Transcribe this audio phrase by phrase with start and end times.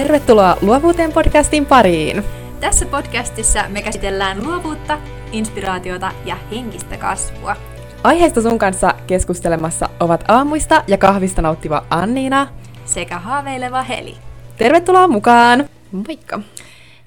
[0.00, 2.22] Tervetuloa Luovuuteen podcastin pariin!
[2.60, 4.98] Tässä podcastissa me käsitellään luovuutta,
[5.32, 7.56] inspiraatiota ja henkistä kasvua.
[8.04, 12.48] Aiheesta sun kanssa keskustelemassa ovat aamuista ja kahvista nauttiva Anniina
[12.84, 14.16] sekä haaveileva Heli.
[14.56, 15.68] Tervetuloa mukaan!
[15.92, 16.40] Moikka!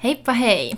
[0.04, 0.74] Heippa hei!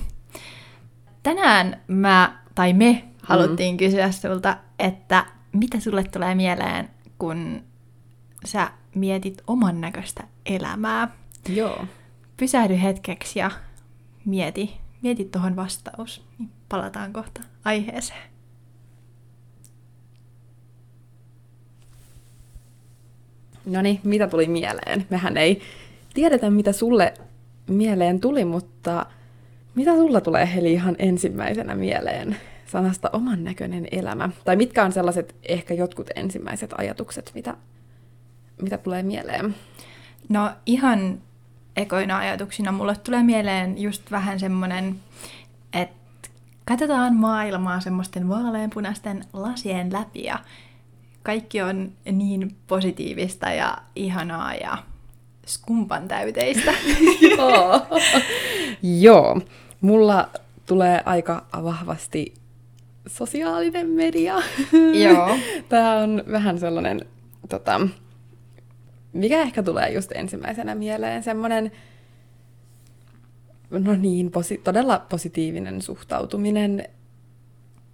[1.23, 3.77] Tänään mä, tai me, haluttiin mm.
[3.77, 7.63] kysyä sulta, että mitä sulle tulee mieleen, kun
[8.45, 11.07] sä mietit oman näköistä elämää?
[11.49, 11.85] Joo.
[12.37, 13.51] Pysähdy hetkeksi ja
[14.25, 16.25] mieti, mieti tuohon vastaus.
[16.39, 18.29] Niin palataan kohta aiheeseen.
[23.65, 25.05] No niin, mitä tuli mieleen?
[25.09, 25.61] Mehän ei
[26.13, 27.13] tiedetä, mitä sulle
[27.67, 29.05] mieleen tuli, mutta
[29.75, 34.29] mitä sulla tulee Heli ihan ensimmäisenä mieleen sanasta oman näköinen elämä?
[34.45, 37.55] Tai mitkä on sellaiset ehkä jotkut ensimmäiset ajatukset, mitä,
[38.61, 39.55] mitä tulee mieleen?
[40.29, 41.21] No ihan
[41.75, 44.99] ekoina ajatuksina mulle tulee mieleen just vähän semmoinen,
[45.73, 46.29] että
[46.65, 50.39] katsotaan maailmaa semmoisten vaaleanpunaisten lasien läpi ja
[51.23, 54.77] kaikki on niin positiivista ja ihanaa ja
[55.45, 56.73] skumpan täyteistä.
[57.37, 57.81] Joo.
[58.83, 59.41] Joo.
[59.81, 60.29] Mulla
[60.65, 62.33] tulee aika vahvasti
[63.07, 64.35] sosiaalinen media.
[64.93, 65.37] Joo.
[65.69, 67.01] Tämä on vähän sellainen,
[67.49, 67.81] tota,
[69.15, 71.71] mikä ehkä tulee just ensimmäisenä mieleen, semmoinen,
[73.69, 76.85] no niin, posi- todella positiivinen suhtautuminen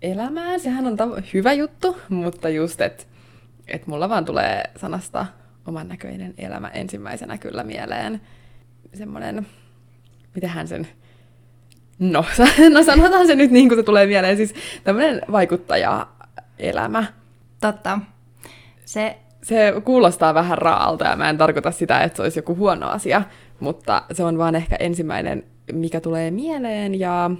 [0.01, 0.59] elämään.
[0.59, 3.03] Sehän on tav- hyvä juttu, mutta just, että
[3.67, 5.25] et mulla vaan tulee sanasta
[5.65, 8.21] oman näköinen elämä ensimmäisenä kyllä mieleen.
[8.93, 9.47] Semmoinen,
[10.45, 10.87] hän sen
[11.99, 12.25] No,
[12.73, 17.05] no sanotaan se nyt niin kuin se tulee mieleen, siis tämmöinen vaikuttaja-elämä.
[17.61, 17.99] Totta.
[18.85, 19.17] Se...
[19.43, 23.21] se kuulostaa vähän raalta ja mä en tarkoita sitä, että se olisi joku huono asia,
[23.59, 25.43] mutta se on vaan ehkä ensimmäinen,
[25.73, 27.31] mikä tulee mieleen ja...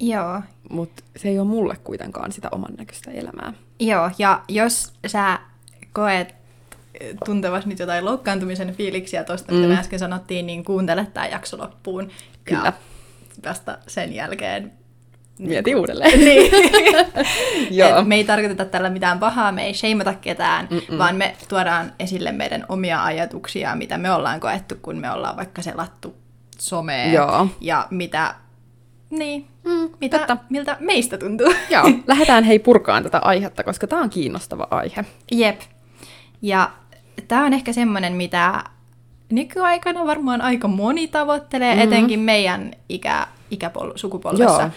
[0.00, 0.42] Joo.
[0.70, 3.52] Mutta se ei ole mulle kuitenkaan sitä oman näköistä elämää.
[3.80, 5.38] Joo, ja jos sä
[5.92, 6.34] koet
[7.24, 9.58] tuntevas nyt jotain loukkaantumisen fiiliksiä tuosta, mm.
[9.58, 12.10] mitä me äsken sanottiin, niin kuuntele tämä jakso loppuun.
[12.44, 12.62] Kyllä.
[12.64, 12.72] Ja
[13.44, 14.72] vasta sen jälkeen
[15.48, 16.18] Mieti uudelleen.
[16.28, 16.52] niin.
[17.78, 18.04] Joo.
[18.04, 20.98] me ei tarkoiteta tällä mitään pahaa, me ei sheimata ketään, Mm-mm.
[20.98, 25.62] vaan me tuodaan esille meidän omia ajatuksia, mitä me ollaan koettu, kun me ollaan vaikka
[25.62, 26.14] selattu
[26.58, 27.48] somea Joo.
[27.60, 28.34] ja mitä,
[29.10, 31.54] niin, mm, mitä, miltä meistä tuntuu.
[31.70, 35.04] Joo, lähdetään hei purkaan tätä aihetta, koska tämä on kiinnostava aihe.
[35.32, 35.60] Jep.
[36.42, 36.70] Ja
[37.28, 38.64] tämä on ehkä semmoinen, mitä
[39.30, 41.92] nykyaikana varmaan aika moni tavoittelee, mm-hmm.
[41.92, 44.62] etenkin meidän ikä, ikäpol- sukupolvessa.
[44.62, 44.70] Joo.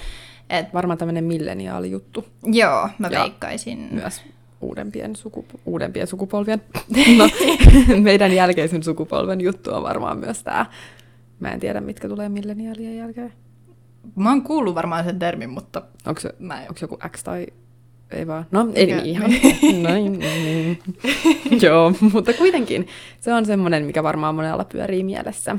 [0.53, 2.25] Et, varmaan tämmöinen milleniaali juttu.
[2.46, 3.88] Joo, mä ja veikkaisin.
[3.91, 4.22] Myös
[4.62, 6.62] uudempien, sukup- uudempien sukupolvien.
[7.18, 7.30] no,
[8.02, 10.66] meidän jälkeisen sukupolven juttu on varmaan myös tämä.
[11.40, 13.34] Mä en tiedä, mitkä tulee milleniaalien jälkeen.
[14.16, 15.81] Mä oon kuullut varmaan sen termin, mutta...
[16.06, 16.70] Onko se, mä en...
[16.70, 17.47] onko joku X tai
[18.12, 18.46] ei vaan.
[18.52, 19.31] No, ei niin ihan.
[19.81, 20.80] Noin, niin.
[21.64, 22.88] Joo, mutta kuitenkin
[23.20, 25.58] se on semmoinen, mikä varmaan monella pyörii mielessä.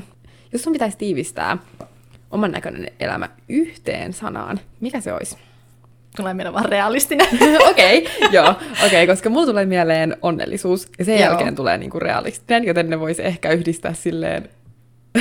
[0.53, 1.57] Jos sun pitäisi tiivistää
[2.35, 5.37] oman näköinen elämä yhteen sanaan, mikä se olisi?
[6.15, 7.27] Tulee mieleen vaan realistinen.
[7.69, 11.29] Okei, okay, joo, okei, okay, koska mulla tulee mieleen onnellisuus, ja sen joo.
[11.29, 14.49] jälkeen tulee niinku realistinen, joten ne voisi ehkä yhdistää silleen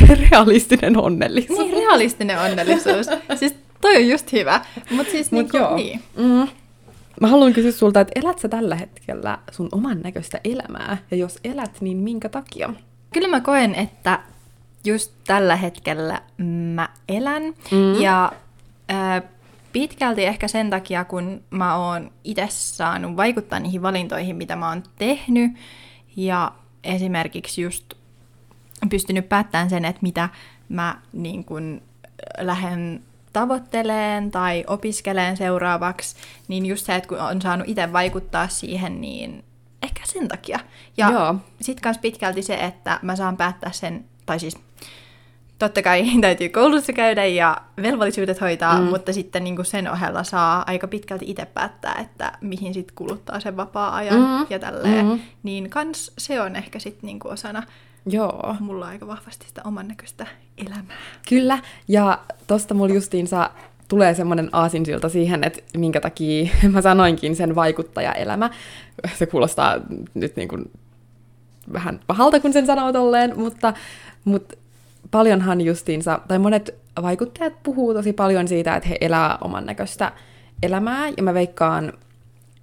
[0.31, 1.59] realistinen onnellisuus.
[1.59, 3.07] Niin, realistinen onnellisuus.
[3.35, 4.61] siis toi on just hyvä.
[4.91, 5.77] Mutta siis Mut niinku, joo.
[5.77, 6.03] niin.
[6.17, 6.49] Mm.
[7.21, 10.97] Mä haluan kysyä sulta, että elät sä tällä hetkellä sun oman näköistä elämää?
[11.11, 12.75] Ja jos elät, niin minkä takia?
[13.13, 14.19] Kyllä mä koen, että
[14.85, 16.23] just tällä hetkellä
[16.75, 17.43] mä elän.
[17.43, 18.01] Mm.
[18.01, 18.33] Ja
[18.91, 19.23] äh,
[19.73, 24.83] pitkälti ehkä sen takia, kun mä oon itse saanut vaikuttaa niihin valintoihin, mitä mä oon
[24.99, 25.53] tehnyt.
[26.17, 26.53] Ja
[26.85, 27.95] esimerkiksi just
[28.91, 30.29] pystynyt päättämään sen, että mitä
[30.69, 31.83] mä niin kun
[32.39, 33.03] lähden
[33.33, 36.17] tavoitteleen tai opiskeleen seuraavaksi,
[36.49, 39.45] niin just se, että kun on saanut itse vaikuttaa siihen, niin
[39.83, 40.61] ehkä sen takia.
[40.97, 44.59] Ja sitten myös pitkälti se, että mä saan päättää sen, tai siis
[45.65, 48.85] totta kai täytyy koulussa käydä ja velvollisuudet hoitaa, mm.
[48.85, 53.41] mutta sitten niin kuin sen ohella saa aika pitkälti itse päättää, että mihin sitten kuluttaa
[53.41, 54.47] sen vapaa-ajan mm.
[54.51, 55.07] ja tälleen.
[55.07, 55.21] Mm.
[55.43, 57.63] Niin kans se on ehkä sitten niin kuin osana
[58.07, 58.57] Joo.
[58.61, 60.27] Mulla on aika vahvasti sitä oman näköistä
[60.67, 60.97] elämää.
[61.29, 61.59] Kyllä,
[61.89, 63.51] ja tosta mulla justiinsa
[63.89, 68.51] tulee semmoinen aasinsilta siihen, että minkä takia mä sanoinkin sen vaikuttajaelämä.
[69.19, 69.77] Se kuulostaa
[70.15, 70.71] nyt niin kuin
[71.73, 73.75] vähän pahalta, kun sen sanoo tolleen, mutta,
[74.25, 74.57] mutta
[75.11, 80.13] paljonhan justiinsa, tai monet vaikuttajat puhuu tosi paljon siitä, että he elää oman näköistä
[80.63, 81.93] elämää, ja mä veikkaan,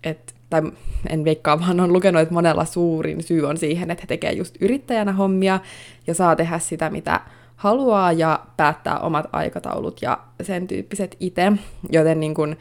[0.03, 0.61] että tai
[1.09, 4.55] en veikkaa, vaan on lukenut, että monella suurin syy on siihen, että he tekee just
[4.59, 5.59] yrittäjänä hommia
[6.07, 7.21] ja saa tehdä sitä, mitä
[7.55, 11.51] haluaa ja päättää omat aikataulut ja sen tyyppiset itse.
[11.89, 12.55] Joten niin kun,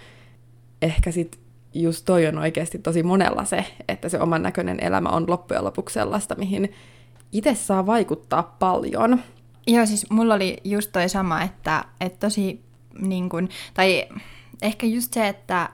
[0.83, 1.38] ehkä sit
[1.75, 5.94] just toi on oikeasti tosi monella se, että se oman näköinen elämä on loppujen lopuksi
[5.94, 6.73] sellaista, mihin
[7.33, 9.21] itse saa vaikuttaa paljon.
[9.67, 12.61] Joo, siis mulla oli just toi sama, että, että tosi
[12.99, 14.09] niin kun, tai
[14.62, 15.69] ehkä just se, että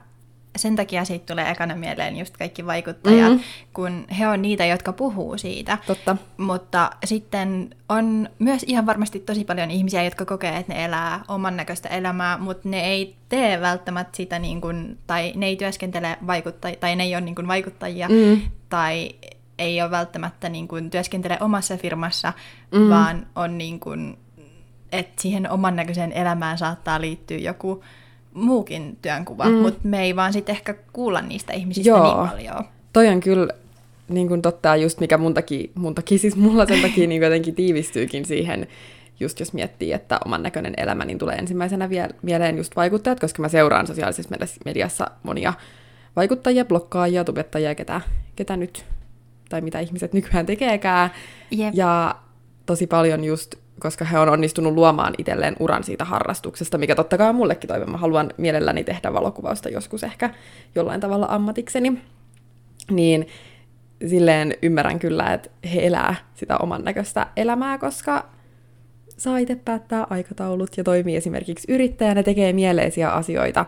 [0.57, 3.43] sen takia siitä tulee ekana mieleen just kaikki vaikuttajat, mm-hmm.
[3.73, 5.77] kun he on niitä, jotka puhuu siitä.
[5.87, 6.17] Totta.
[6.37, 11.57] Mutta sitten on myös ihan varmasti tosi paljon ihmisiä, jotka kokee, että ne elää oman
[11.57, 16.77] näköistä elämää, mutta ne ei tee välttämättä sitä, niin kuin, tai ne ei työskentele vaikuttajia,
[16.79, 18.41] tai ne ei ole niin kuin vaikuttajia, mm.
[18.69, 19.15] tai
[19.59, 22.33] ei ole välttämättä niin kuin, työskentele omassa firmassa,
[22.71, 22.89] mm.
[22.89, 24.17] vaan on niin kuin,
[24.91, 27.83] että siihen oman näköiseen elämään saattaa liittyä joku
[28.33, 29.55] muukin työnkuva, mm.
[29.55, 32.21] mutta me ei vaan sitten ehkä kuulla niistä ihmisistä Joo.
[32.21, 32.63] niin paljon.
[32.93, 33.53] Toi on kyllä
[34.09, 37.55] niin kuin totta, just mikä mun takia, mun takia siis mulla sen takia niin jotenkin
[37.55, 38.67] tiivistyykin siihen,
[39.19, 43.41] just jos miettii, että oman näköinen elämä, niin tulee ensimmäisenä vie- mieleen just vaikuttajat, koska
[43.41, 45.53] mä seuraan sosiaalisessa mediassa monia
[46.15, 48.01] vaikuttajia, blokkaajia, tubettajia, ketä,
[48.35, 48.85] ketä nyt,
[49.49, 51.09] tai mitä ihmiset nykyään tekeekään.
[51.59, 51.73] Yep.
[51.73, 52.15] Ja
[52.65, 57.29] tosi paljon just koska he on onnistunut luomaan itselleen uran siitä harrastuksesta, mikä totta kai
[57.29, 57.85] on mullekin toive.
[57.85, 60.29] Mä haluan mielelläni tehdä valokuvausta joskus ehkä
[60.75, 62.01] jollain tavalla ammatikseni.
[62.91, 63.27] Niin
[64.07, 68.29] silleen ymmärrän kyllä, että he elää sitä oman näköistä elämää, koska
[69.17, 73.65] saa itse päättää aikataulut ja toimii esimerkiksi yrittäjänä, tekee mieleisiä asioita,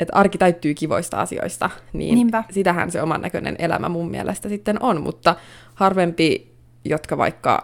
[0.00, 2.44] että arki täyttyy kivoista asioista, niin Niinpä.
[2.50, 5.34] sitähän se oman näköinen elämä mun mielestä sitten on, mutta
[5.74, 6.52] harvempi,
[6.84, 7.60] jotka vaikka,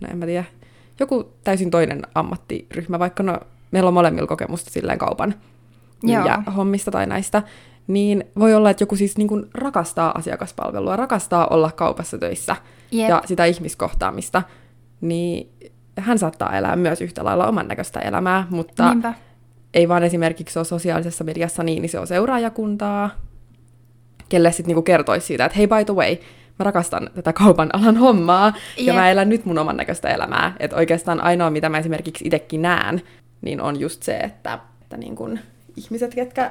[0.00, 0.44] no en mä tiedä,
[1.00, 3.40] joku täysin toinen ammattiryhmä, vaikka no,
[3.70, 5.34] meillä on molemmilla kokemusta silleen kaupan
[6.02, 6.26] Joo.
[6.26, 7.42] ja hommista tai näistä,
[7.86, 12.56] niin voi olla, että joku siis niin kuin rakastaa asiakaspalvelua, rakastaa olla kaupassa töissä
[12.92, 13.08] yep.
[13.08, 14.42] ja sitä ihmiskohtaamista,
[15.00, 15.50] niin
[15.98, 19.14] hän saattaa elää myös yhtä lailla oman näköistä elämää, mutta Niinpä.
[19.76, 23.10] Ei vaan esimerkiksi ole sosiaalisessa mediassa niin, niin se on seuraajakuntaa,
[24.28, 26.16] kelle sitten niinku kertoisi siitä, että hei by the way,
[26.58, 28.86] mä rakastan tätä kaupan alan hommaa, yeah.
[28.86, 30.56] ja mä elän nyt mun oman näköistä elämää.
[30.60, 33.02] Että oikeastaan ainoa, mitä mä esimerkiksi itsekin näen,
[33.42, 35.38] niin on just se, että, että niin kun
[35.76, 36.50] ihmiset, ketkä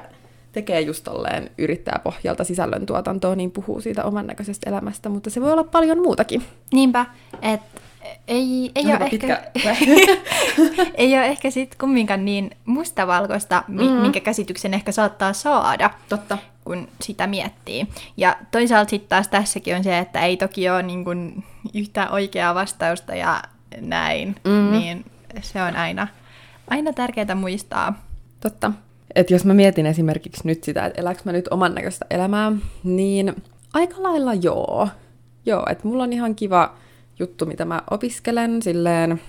[0.52, 5.64] tekee just tolleen yrittäjäpohjalta sisällöntuotantoa, niin puhuu siitä oman näköisestä elämästä, mutta se voi olla
[5.64, 6.42] paljon muutakin.
[6.72, 7.06] Niinpä,
[7.42, 7.80] että
[8.28, 9.42] ei, ei, ole ehkä,
[10.94, 13.84] ei ole ehkä sit kumminkaan niin mustavalkoista, mm.
[13.84, 15.90] minkä käsityksen ehkä saattaa saada.
[16.08, 17.86] Totta kun sitä miettii.
[18.16, 21.44] Ja toisaalta sitten taas tässäkin on se, että ei toki ole niin kuin
[21.74, 23.42] yhtä oikeaa vastausta ja
[23.80, 24.78] näin, mm.
[24.78, 25.04] niin
[25.40, 26.08] se on aina,
[26.68, 28.02] aina tärkeää muistaa.
[28.40, 28.72] Totta.
[29.14, 32.52] Että jos mä mietin esimerkiksi nyt sitä, että eläks mä nyt oman näköistä elämää,
[32.84, 33.42] niin
[33.72, 34.88] aika lailla joo.
[35.46, 36.74] Joo, että mulla on ihan kiva
[37.18, 39.20] juttu, mitä mä opiskelen silleen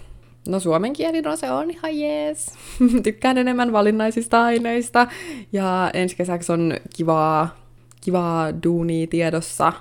[0.48, 2.54] No suomen kieli, no se on ihan jees.
[3.04, 5.08] Tykkään enemmän valinnaisista aineista.
[5.54, 7.56] Ja ensi kesäksi on kivaa,
[8.02, 9.74] kivaa duunia tiedossa.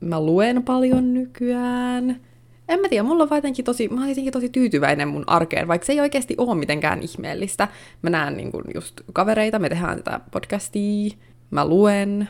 [0.00, 2.20] Mä luen paljon nykyään.
[2.68, 5.92] En mä tiedä, mulla on jotenkin tosi, mä oon tosi tyytyväinen mun arkeen, vaikka se
[5.92, 7.68] ei oikeasti ole mitenkään ihmeellistä.
[8.02, 11.10] Mä näen niin kun just kavereita, me tehdään tätä podcastia,
[11.50, 12.28] mä luen,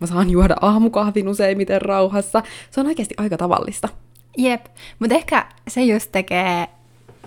[0.00, 2.42] mä saan juoda aamukahvin useimmiten rauhassa.
[2.70, 3.88] Se on oikeasti aika tavallista.
[4.38, 4.66] Jep,
[4.98, 6.68] mutta ehkä se just tekee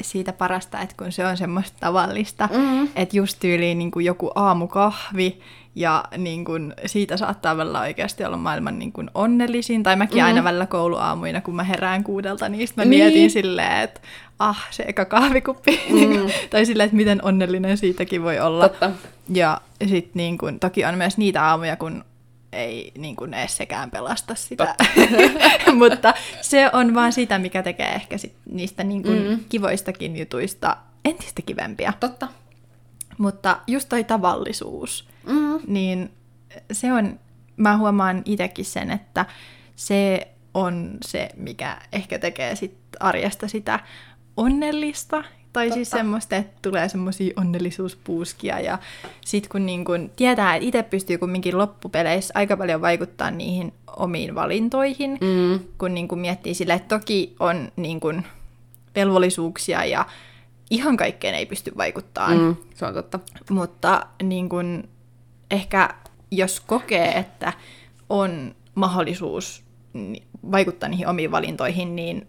[0.02, 2.88] siitä parasta, että kun se on semmoista tavallista, mm-hmm.
[2.96, 5.40] että just tyyliin niin kuin joku aamukahvi
[5.76, 9.84] ja niin kuin, siitä saattaa välillä oikeasti olla maailman niin kuin onnellisin.
[9.84, 10.28] Tai mäkin mm-hmm.
[10.28, 12.90] aina välillä kouluaamuina, kun mä herään kuudelta, niin mä niin.
[12.90, 14.02] mietin silleen, että
[14.40, 15.82] ah, se eka kahvikuppi.
[15.90, 16.30] Mm-hmm.
[16.50, 18.70] tai silleen, että miten onnellinen siitäkin voi olla.
[18.70, 18.92] Totta.
[19.30, 22.06] Ja sitten niin kuin, toki on myös niitä aamuja, kun
[22.54, 24.76] ei niin kuin edes sekään pelasta sitä.
[25.80, 29.40] Mutta se on vaan sitä, mikä tekee ehkä sit niistä niin kuin mm.
[29.50, 31.94] kivoistakin jutuista entistä kivempiä.
[32.00, 32.28] Totta.
[33.18, 35.60] Mutta just toi tavallisuus, mm.
[35.68, 36.12] niin
[36.72, 37.20] se on,
[37.58, 39.26] mä huomaan itsekin sen, että
[39.76, 43.80] se on se, mikä ehkä tekee sit arjesta sitä
[44.38, 45.76] onnellista tai siis Totta.
[45.76, 48.80] siis semmoista, että tulee semmoisia onnellisuuspuuskia ja
[49.26, 54.36] sit kun niin kun tietää, että itse pystyy kumminkin loppupeleissä aika paljon vaikuttaa niihin omiin
[54.36, 55.60] valintoihin, mm.
[55.78, 58.24] kun niin kun miettii sille, että toki on niin kun
[58.96, 60.06] velvollisuuksia ja
[60.70, 62.38] ihan kaikkeen ei pysty vaikuttamaan.
[62.38, 63.20] Mm, se on totta.
[63.50, 64.84] Mutta niin kun
[65.52, 65.90] ehkä
[66.32, 67.54] jos kokee, että
[68.10, 69.64] on mahdollisuus
[70.52, 72.28] vaikuttaa niihin omiin valintoihin, niin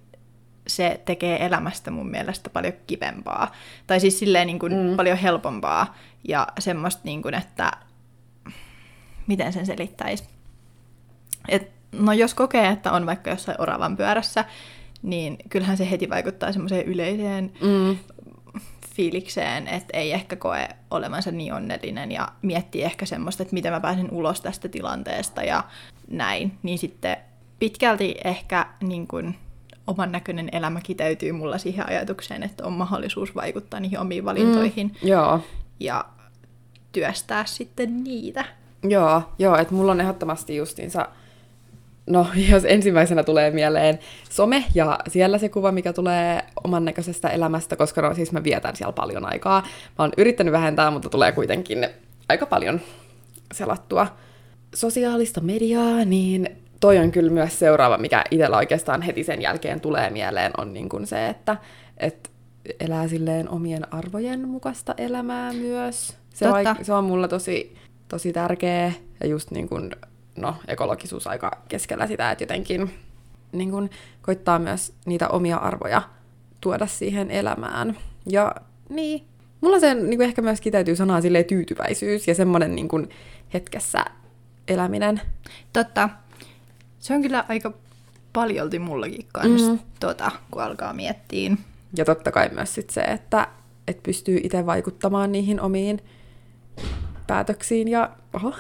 [0.67, 3.53] se tekee elämästä mun mielestä paljon kivempaa.
[3.87, 4.97] Tai siis silleen niin kuin mm.
[4.97, 5.95] paljon helpompaa
[6.29, 7.73] ja semmoista, niin kuin, että
[9.27, 10.25] miten sen selittäisi.
[11.49, 14.45] Et, no jos kokee, että on vaikka jossain oravan pyörässä,
[15.03, 17.97] niin kyllähän se heti vaikuttaa semmoiseen yleiseen Mm.
[18.95, 23.81] fiilikseen, että ei ehkä koe olevansa niin onnellinen ja miettii ehkä semmoista, että miten mä
[23.81, 25.65] pääsen ulos tästä tilanteesta ja
[26.11, 26.59] näin.
[26.63, 27.17] Niin sitten
[27.59, 29.39] pitkälti ehkä niin kuin,
[29.87, 35.09] oman näköinen elämä kiteytyy mulla siihen ajatukseen, että on mahdollisuus vaikuttaa niihin omiin valintoihin mm.
[35.09, 35.41] Joo,
[35.81, 36.05] ja
[36.93, 38.45] työstää sitten niitä.
[38.83, 41.09] Joo, joo, että mulla on ehdottomasti justiinsa,
[42.07, 43.99] no jos ensimmäisenä tulee mieleen
[44.31, 48.77] some ja siellä se kuva, mikä tulee oman näköisestä elämästä, koska no siis mä vietän
[48.77, 49.61] siellä paljon aikaa.
[49.99, 51.89] Mä oon yrittänyt vähentää, mutta tulee kuitenkin
[52.29, 52.81] aika paljon
[53.53, 54.07] selattua
[54.75, 60.11] sosiaalista mediaa, niin toi on kyllä myös seuraava, mikä itsellä oikeastaan heti sen jälkeen tulee
[60.11, 61.57] mieleen, on niin kuin se, että,
[61.97, 62.31] että
[62.81, 66.17] elää silleen omien arvojen mukaista elämää myös.
[66.35, 66.71] Se, Totta.
[66.71, 67.77] on, se on mulla tosi,
[68.09, 69.91] tosi tärkeä ja just niin kuin,
[70.37, 72.91] no, ekologisuus aika keskellä sitä, että jotenkin
[73.53, 73.91] niin kuin
[74.23, 76.03] koittaa myös niitä omia arvoja
[76.61, 77.97] tuoda siihen elämään.
[78.27, 78.55] Ja
[78.89, 79.25] niin,
[79.61, 83.09] mulla se niin kuin ehkä myös kiteytyy sanaan silleen tyytyväisyys ja semmoinen niin kuin
[83.55, 84.05] hetkessä
[84.69, 85.21] eläminen.
[85.73, 86.09] Totta.
[87.05, 87.73] Se on kyllä aika
[88.33, 89.79] paljolti mullakin kanssa, mm.
[90.01, 91.57] tota, kun alkaa miettiä.
[91.97, 93.49] Ja totta kai myös sit se, että,
[93.89, 96.01] että pystyy itse vaikuttamaan niihin omiin
[97.27, 98.11] päätöksiin ja...
[98.33, 98.55] Oho.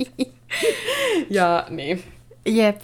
[1.30, 2.02] ja niin.
[2.46, 2.80] Jep.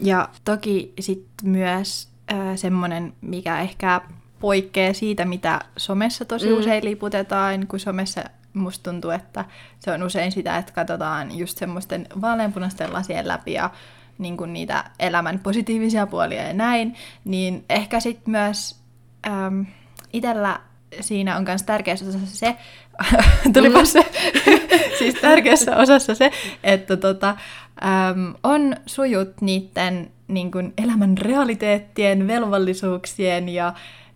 [0.00, 4.00] Ja toki sitten myös äh, semmoinen, mikä ehkä
[4.40, 6.58] poikkeaa siitä, mitä somessa tosi mm.
[6.58, 8.24] usein liputetaan, kun somessa
[8.58, 9.44] musta tuntuu, että
[9.78, 13.70] se on usein sitä, että katsotaan just semmoisten vaaleanpunaisten lasien läpi ja
[14.18, 18.80] niin kuin niitä elämän positiivisia puolia ja näin, niin ehkä sitten myös
[19.26, 19.66] äm,
[20.12, 20.60] itsellä
[21.00, 22.56] siinä on myös tärkeässä osassa se,
[23.54, 24.06] tulipa se,
[24.98, 26.30] siis tärkeässä osassa se,
[26.62, 33.74] että tota, äm, on sujut niiden niin kuin elämän realiteettien, velvollisuuksien ja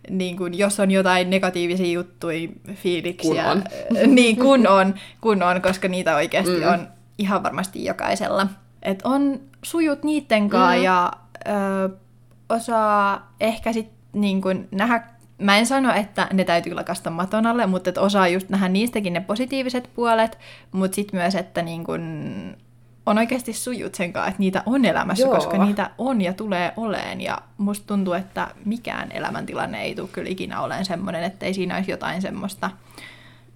[0.09, 3.63] niin kuin, jos on jotain negatiivisia juttuja, fiiliksiä, Kun on.
[4.15, 6.67] niin kun on, kun on, koska niitä oikeasti Mm.
[6.73, 8.47] on ihan varmasti jokaisella.
[8.81, 10.77] Et on sujut niitten kanssa Mm.
[10.77, 10.83] mm.
[10.83, 11.11] ja
[11.47, 11.89] ö,
[12.49, 15.03] osaa ehkä sit niin kun nähdä,
[15.37, 19.13] mä en sano, että ne täytyy lakasta maton alle, mutta et osaa just nähdä niistäkin
[19.13, 20.37] ne positiiviset puolet,
[20.71, 22.01] mutta sitten myös, että niin kun
[23.05, 25.35] on oikeasti sujut sen kanssa, että niitä on elämässä, Joo.
[25.35, 27.21] koska niitä on ja tulee oleen.
[27.21, 31.75] Ja musta tuntuu, että mikään elämäntilanne ei tule kyllä ikinä olemaan semmoinen, että ei siinä
[31.75, 32.71] olisi jotain semmoista,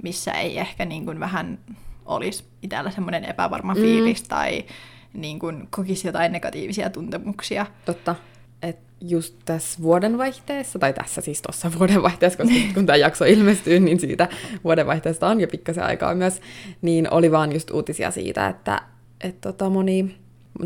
[0.04, 1.60] missä ei ehkä niin kuin vähän
[2.06, 3.82] olisi itsellä semmoinen epävarma Mm.
[3.82, 4.66] fiilis tai
[5.13, 7.66] niin kuin kokisi jotain negatiivisia tuntemuksia.
[7.86, 8.16] Totta.
[8.62, 14.00] Et just tässä vuodenvaihteessa, tai tässä siis tuossa vuodenvaihteessa, koska kun tämä jakso ilmestyy, niin
[14.00, 14.27] siitä
[14.63, 16.42] vuodenvaihteesta on jo pikkasen aikaa myös,
[16.82, 18.82] niin oli vaan just uutisia siitä, että
[19.21, 20.15] et tota moni,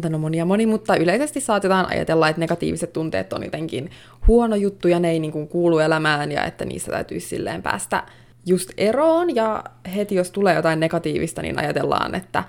[0.10, 3.90] no moni ja moni, mutta yleisesti saatetaan ajatella, että negatiiviset tunteet on jotenkin
[4.28, 8.04] huono juttu ja ne ei niin kuin kuulu elämään ja että niistä täytyisi silleen päästä
[8.46, 9.64] just eroon ja
[9.96, 12.44] heti jos tulee jotain negatiivista, niin ajatellaan, että,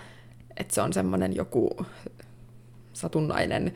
[0.56, 1.70] että se on semmoinen joku
[2.92, 3.72] satunnainen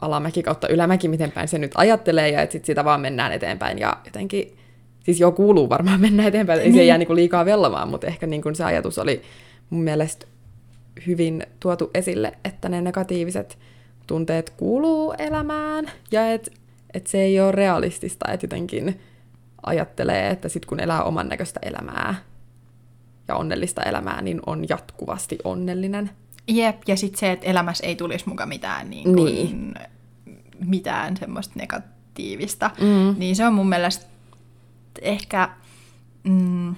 [0.00, 3.78] alamäki kautta ylämäki, miten päin se nyt ajattelee, ja että sit sitä vaan mennään eteenpäin,
[3.78, 4.56] ja jotenkin,
[5.04, 6.86] siis joo, kuuluu varmaan mennä eteenpäin, ei se Niin.
[6.86, 9.22] jää niinku liikaa vellomaan, mutta ehkä niinku se ajatus oli
[9.70, 10.26] mun mielestä
[11.06, 13.58] hyvin tuotu esille, että ne negatiiviset
[14.06, 16.50] tunteet kuuluu elämään, ja että
[16.94, 19.00] et se ei ole realistista, että jotenkin
[19.66, 22.14] ajattelee, että sit kun elää oman näköistä elämää
[23.28, 26.10] ja onnellista elämää, niin on jatkuvasti onnellinen.
[26.48, 29.74] Jep, ja sitten se, että elämässä ei tulisi muka mitään, niin kuin, Niin.
[30.64, 32.70] mitään semmoista negatiivista.
[32.80, 33.14] Mm.
[33.18, 34.06] Niin se on mun mielestä
[35.02, 35.50] ehkä,
[36.24, 36.74] mm,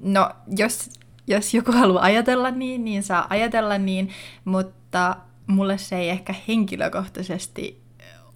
[0.00, 0.90] no jos,
[1.26, 4.08] jos joku haluaa ajatella niin, niin saa ajatella niin,
[4.44, 7.82] mutta mulle se ei ehkä henkilökohtaisesti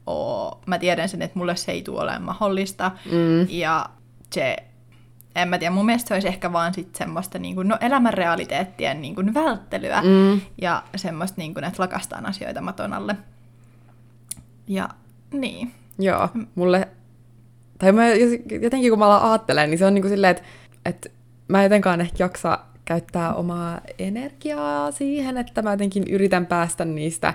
[0.07, 3.47] ole, mä tiedän sen, että mulle se ei tule olemaan mahdollista, Mm.
[3.49, 3.87] ja
[4.33, 4.57] se,
[5.35, 8.15] en mä tiedä, mun mielestä se olisi ehkä vaan sit semmoista niin kuin, no, elämän
[8.15, 10.41] realiteettien niin kuin, välttelyä, Mm.
[10.63, 13.17] ja semmoista, niin kuin, että lakastaan asioita maton alle.
[14.69, 14.89] Ja
[15.33, 15.73] niin.
[15.99, 16.89] Joo, mulle,
[17.79, 18.05] tai mä
[18.63, 20.43] jotenkin kun mä alan ajattelemaan, niin se on niinku silleen, että,
[20.85, 21.09] että
[21.49, 27.35] mä en jotenkaan ehkä jaksa käyttää omaa energiaa siihen, että mä jotenkin yritän päästä niistä,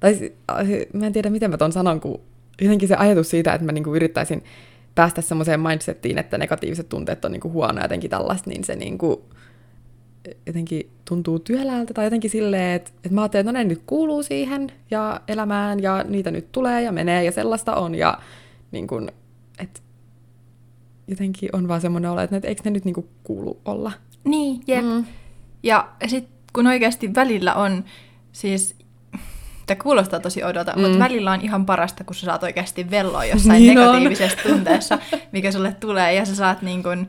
[0.00, 2.20] tai äh, mä en tiedä miten mä ton sanon, kun
[2.60, 4.44] jotenkin se ajatus siitä, että mä niinku yrittäisin
[4.94, 9.24] päästä semmoiseen mindsettiin, että negatiiviset tunteet on niinku huono jotenkin tällaista, niin se niinku
[10.46, 14.22] jotenkin tuntuu työläältä tai jotenkin silleen, että, että mä ajattelen, että no ne nyt kuuluu
[14.22, 18.18] siihen ja elämään ja niitä nyt tulee ja menee ja sellaista on ja
[18.72, 19.10] niin kuin,
[19.58, 19.80] että
[21.08, 23.92] jotenkin on vaan semmoinen olo, että eikö ne nyt niin kuin kuulu olla.
[24.26, 24.84] Niin, jep.
[24.84, 25.04] Mm.
[25.62, 27.84] Ja sitten kun oikeasti välillä on,
[28.32, 28.76] siis
[29.66, 30.80] Tämä kuulostaa tosi odota, mm.
[30.80, 34.50] mutta välillä on ihan parasta, kun sä saat oikeasti velloa jossain niin negatiivisessa on.
[34.50, 34.98] tunteessa,
[35.32, 37.08] mikä sulle tulee, ja sä saat niin kun,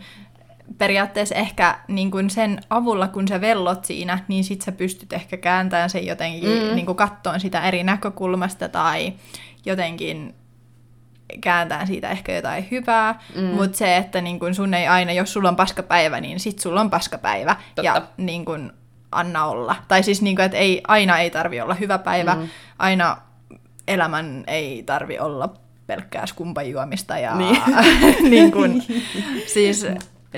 [0.78, 5.38] periaatteessa ehkä niin kun sen avulla, kun sä vellot siinä, niin sit sä pystyt ehkä
[5.38, 6.76] kääntämään sen jotenkin, mm.
[6.76, 9.14] niin kattoon sitä eri näkökulmasta tai
[9.66, 10.36] jotenkin
[11.42, 13.44] kääntää siitä ehkä jotain hyvää, mm.
[13.44, 16.82] mutta se, että niin kun sun ei aina, jos sulla on paskapäivä, niin sit sulla
[16.82, 17.56] on paskapäivä.
[17.76, 17.82] Totta.
[17.82, 18.74] Ja niin kun,
[19.12, 19.76] anna olla.
[19.88, 22.48] Tai siis, niin kun, että ei, aina ei tarvi olla hyvä päivä, mm.
[22.80, 23.18] aina
[23.88, 25.54] elämän ei tarvi olla
[25.88, 27.18] pelkkää skumpajuomista.
[27.18, 27.62] Ja niin.
[28.32, 28.84] niin kun,
[29.54, 29.86] siis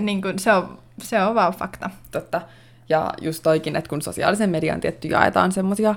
[0.02, 1.90] niin kun, se, on, se on vaan fakta.
[2.12, 2.42] Totta.
[2.90, 5.96] Ja just toikin, että kun sosiaalisen median tietty jaetaan semmoisia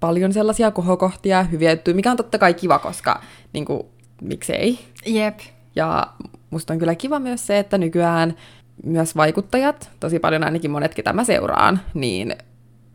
[0.00, 3.82] paljon sellaisia kohokohtia, hyviä juttuja, mikä on totta kai kiva, koska niin kuin,
[4.22, 4.78] miksei.
[5.06, 5.38] Jep.
[5.76, 6.06] Ja
[6.50, 8.36] musta on kyllä kiva myös se, että nykyään
[8.84, 12.36] myös vaikuttajat, tosi paljon ainakin monet, ketä mä seuraan, niin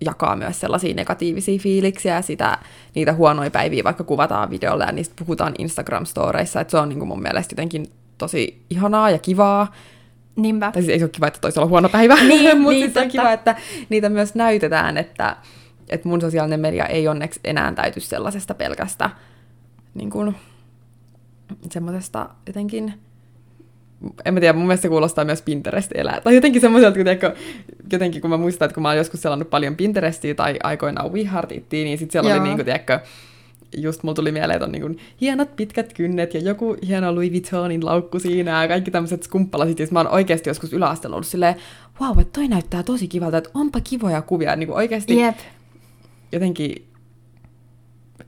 [0.05, 2.57] jakaa myös sellaisia negatiivisia fiiliksiä, sitä,
[2.95, 7.07] niitä huonoja päiviä vaikka kuvataan videolla ja niistä puhutaan Instagram-storeissa, että se on niin kuin
[7.07, 7.85] mun mielestä jotenkin
[8.17, 9.74] tosi ihanaa ja kivaa.
[10.35, 10.71] Niinpä.
[10.71, 13.07] Tai siis ei se ole kiva, että toisella on huono päivä, niin, mutta niin, on
[13.07, 13.55] kiva, että
[13.89, 15.38] niitä myös näytetään, että,
[15.89, 19.10] että mun sosiaalinen media ei onneksi enää täyty sellaisesta pelkästä
[19.94, 20.36] niin kuin,
[21.72, 22.94] semmoisesta jotenkin,
[24.25, 26.22] en mä tiedä, mun mielestä se kuulostaa myös Pinterest elää.
[26.22, 27.32] Tai jotenkin semmoiselta, kun
[27.92, 31.86] jotenkin kun mä muistan, että kun mä oon joskus selannut paljon Pinterestia tai aikoinaan WeHeartittiin,
[31.86, 32.39] niin sitten siellä Joo.
[32.39, 33.00] oli niin kuin, tiedätkö,
[33.77, 37.86] just mulla tuli mieleen, että on niin hienot pitkät kynnet ja joku hieno Louis Vuittonin
[37.86, 39.80] laukku siinä ja kaikki tämmöiset skumppalasit.
[39.80, 41.56] Ja mä oon oikeasti joskus yläasteella ollut silleen,
[42.01, 44.56] wow, että toi näyttää tosi kivalta, että onpa kivoja kuvia.
[44.56, 45.36] Niin kuin oikeasti yep.
[46.36, 46.88] Jotenkin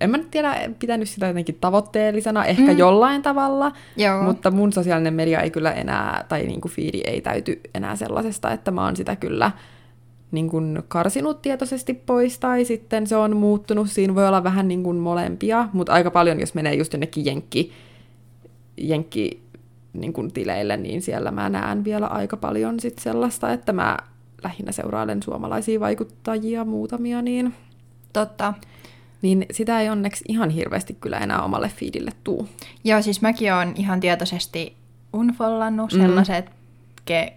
[0.01, 2.77] en mä nyt tiedä, pitänyt sitä jotenkin tavoitteellisena, ehkä mm.
[2.77, 4.23] jollain tavalla, Joo.
[4.23, 8.51] mutta mun sosiaalinen media ei kyllä enää, tai niin kuin feedi ei täyty enää sellaisesta,
[8.51, 9.51] että mä oon sitä kyllä
[10.31, 14.83] niin kuin karsinut tietoisesti pois, tai sitten se on muuttunut, siinä voi olla vähän niin
[14.83, 17.71] kuin molempia, mutta aika paljon, jos menee just jonnekin jenkki,
[18.77, 19.41] jenkki
[19.93, 23.97] niin kuin tileille, niin siellä mä näen vielä aika paljon sit sellaista, että mä
[24.43, 27.53] lähinnä seurailen suomalaisia vaikuttajia muutamia, niin...
[28.17, 28.53] Totta
[29.21, 32.49] niin sitä ei onneksi ihan hirveästi kyllä enää omalle feedille tuu.
[32.83, 34.75] Joo, siis mäkin olen ihan tietoisesti
[35.13, 35.99] unfollannut mm.
[35.99, 36.51] sellaiset, mm.
[37.05, 37.33] ke,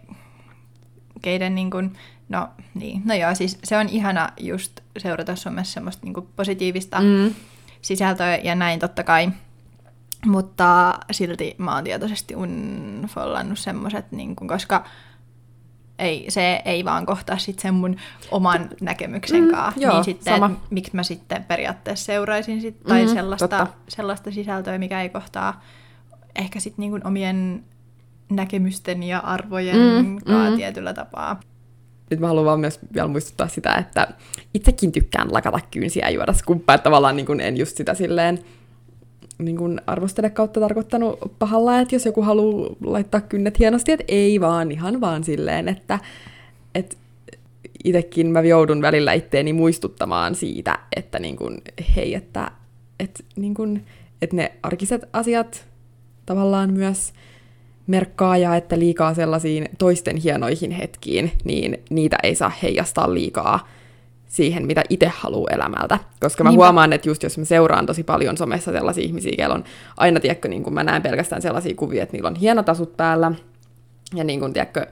[1.23, 1.93] keiden niin kuin,
[2.29, 7.35] no niin, no joo, siis se on ihana just seurata somessa semmoista niin positiivista mm.
[7.83, 9.31] sisältöä ja näin totta kai.
[10.27, 14.85] Mutta silti mä oon tietoisesti unfollannut semmoiset, niin kuin, koska
[16.01, 17.97] ei, se ei vaan kohtaa sit sen mun
[18.31, 19.81] oman näkemyksen mm, kanssa.
[19.81, 20.51] Joo, niin sitten, sama.
[20.71, 25.65] miksi mä sitten periaatteessa seuraisin sit, tai mm, sellaista, sellaista sisältöä, mikä ei kohtaa
[26.37, 27.65] ehkä sitten niinku omien
[28.31, 30.57] näkemysten ja arvojen mm, mm.
[30.57, 31.41] tietyllä tapaa.
[32.11, 34.09] Nyt mä haluan vaan myös vielä muistuttaa sitä, että
[34.55, 38.39] itsekin tykkään lakata kynsiä ja juoda skumppaa, että tavallaan niin en just sitä silleen
[39.45, 44.41] niin kuin arvostele kautta tarkoittanut pahalla, että jos joku haluaa laittaa kynnet hienosti, että ei
[44.41, 45.99] vaan, ihan vaan silleen, että,
[46.75, 46.97] että
[47.85, 51.63] itsekin mä joudun välillä itteeni muistuttamaan siitä, että niin kuin,
[51.97, 52.51] hei, että,
[53.01, 53.87] että, niin kuin,
[54.23, 55.67] että ne arkiset asiat
[56.27, 57.13] tavallaan myös
[57.87, 63.69] merkkaa ja että liikaa sellaisiin toisten hienoihin hetkiin, niin niitä ei saa heijastaa liikaa
[64.31, 65.99] siihen, mitä itse haluaa elämältä.
[66.21, 66.65] Koska mä Niinpä.
[66.65, 69.65] huomaan, että just jos mä seuraan tosi paljon somessa sellaisia ihmisiä, joilla on
[69.97, 73.33] aina, tiedätkö, niin kun mä näen pelkästään sellaisia kuvia, että niillä on hienot asut päällä,
[74.15, 74.87] ja niin kun, tiedätkö,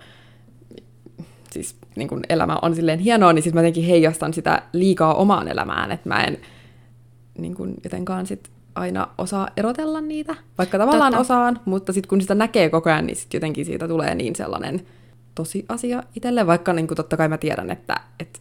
[1.50, 5.48] siis niin kun elämä on silleen hienoa, niin sitten mä jotenkin heijastan sitä liikaa omaan
[5.48, 6.38] elämään, että mä en
[7.38, 11.20] niin kun jotenkaan sit aina osaa erotella niitä, vaikka tavallaan Totta.
[11.20, 14.86] osaan, mutta sitten kun sitä näkee koko ajan, niin sit jotenkin siitä tulee niin sellainen
[15.34, 18.38] tosi asia itselle, vaikka niin totta kai mä tiedän, että, että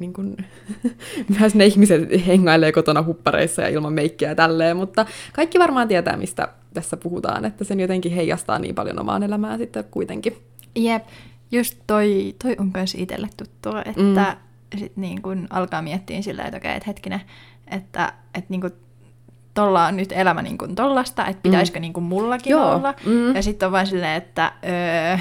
[0.00, 0.36] niin kuin,
[1.38, 6.16] myös ne ihmiset hengailee kotona huppareissa ja ilman meikkiä ja tälleen, mutta kaikki varmaan tietää,
[6.16, 10.36] mistä tässä puhutaan, että sen jotenkin heijastaa niin paljon omaan elämään sitten kuitenkin.
[10.76, 11.04] Jep,
[11.52, 14.36] just toi, toi on myös itselle tuttua, että
[14.72, 14.78] mm.
[14.78, 17.20] sit niin kun alkaa miettiä sillä, että okei, että hetkinen,
[17.70, 18.72] että, että niin kun
[19.54, 21.80] tolla on nyt elämä niin kuin tollasta, että pitäisikö mm.
[21.80, 22.74] niin kuin mullakin Joo.
[22.74, 22.94] olla.
[23.06, 23.34] Mm.
[23.34, 25.18] Ja sitten on vaan silleen, että öö,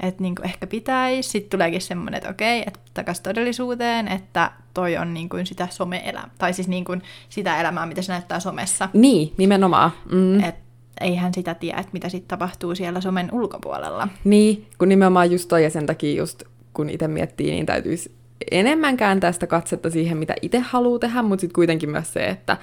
[0.00, 1.28] että niinku ehkä pitäisi.
[1.28, 6.52] Sitten tuleekin semmoinen, että okei, että takas todellisuuteen, että toi on niinku sitä some-elämää, tai
[6.52, 6.96] siis niinku
[7.28, 8.88] sitä elämää, mitä se näyttää somessa.
[8.92, 9.90] Niin, nimenomaan.
[10.12, 10.44] Mm.
[10.44, 10.54] Et
[11.00, 14.08] eihän sitä tiedä, että mitä sitten tapahtuu siellä somen ulkopuolella.
[14.24, 18.14] Niin, kun nimenomaan just toi ja sen takia just kun itse miettii, niin täytyisi
[18.50, 22.56] enemmän kääntää sitä katsetta siihen, mitä itse haluaa tehdä, mutta sitten kuitenkin myös se, että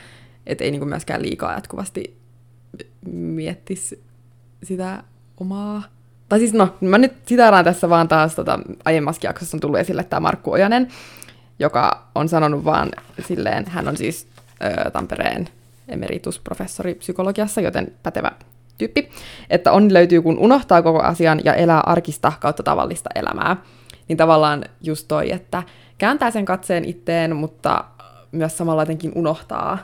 [0.48, 2.17] et ei niinku myöskään liikaa jatkuvasti
[3.12, 4.04] miettisi
[4.63, 5.04] sitä
[5.38, 5.84] omaa
[6.32, 10.04] tai siis no, mä nyt sitaaraan tässä vaan taas tota, aiemmassa jaksossa on tullut esille
[10.04, 10.88] tämä Markku Ojanen,
[11.60, 12.89] joka on sanonut vaan
[13.28, 14.28] silleen, hän on siis
[14.63, 15.50] ö, Tampereen
[15.88, 18.32] emeritusprofessori psykologiassa, joten pätevä
[18.78, 19.10] tyyppi,
[19.50, 23.58] että onni löytyy, kun unohtaa koko asian ja elää arkista kautta tavallista elämää.
[24.08, 25.63] Niin tavallaan just toi, että
[25.98, 27.84] kääntää sen katseen itteen, mutta
[28.32, 29.78] myös samalla jotenkin unohtaa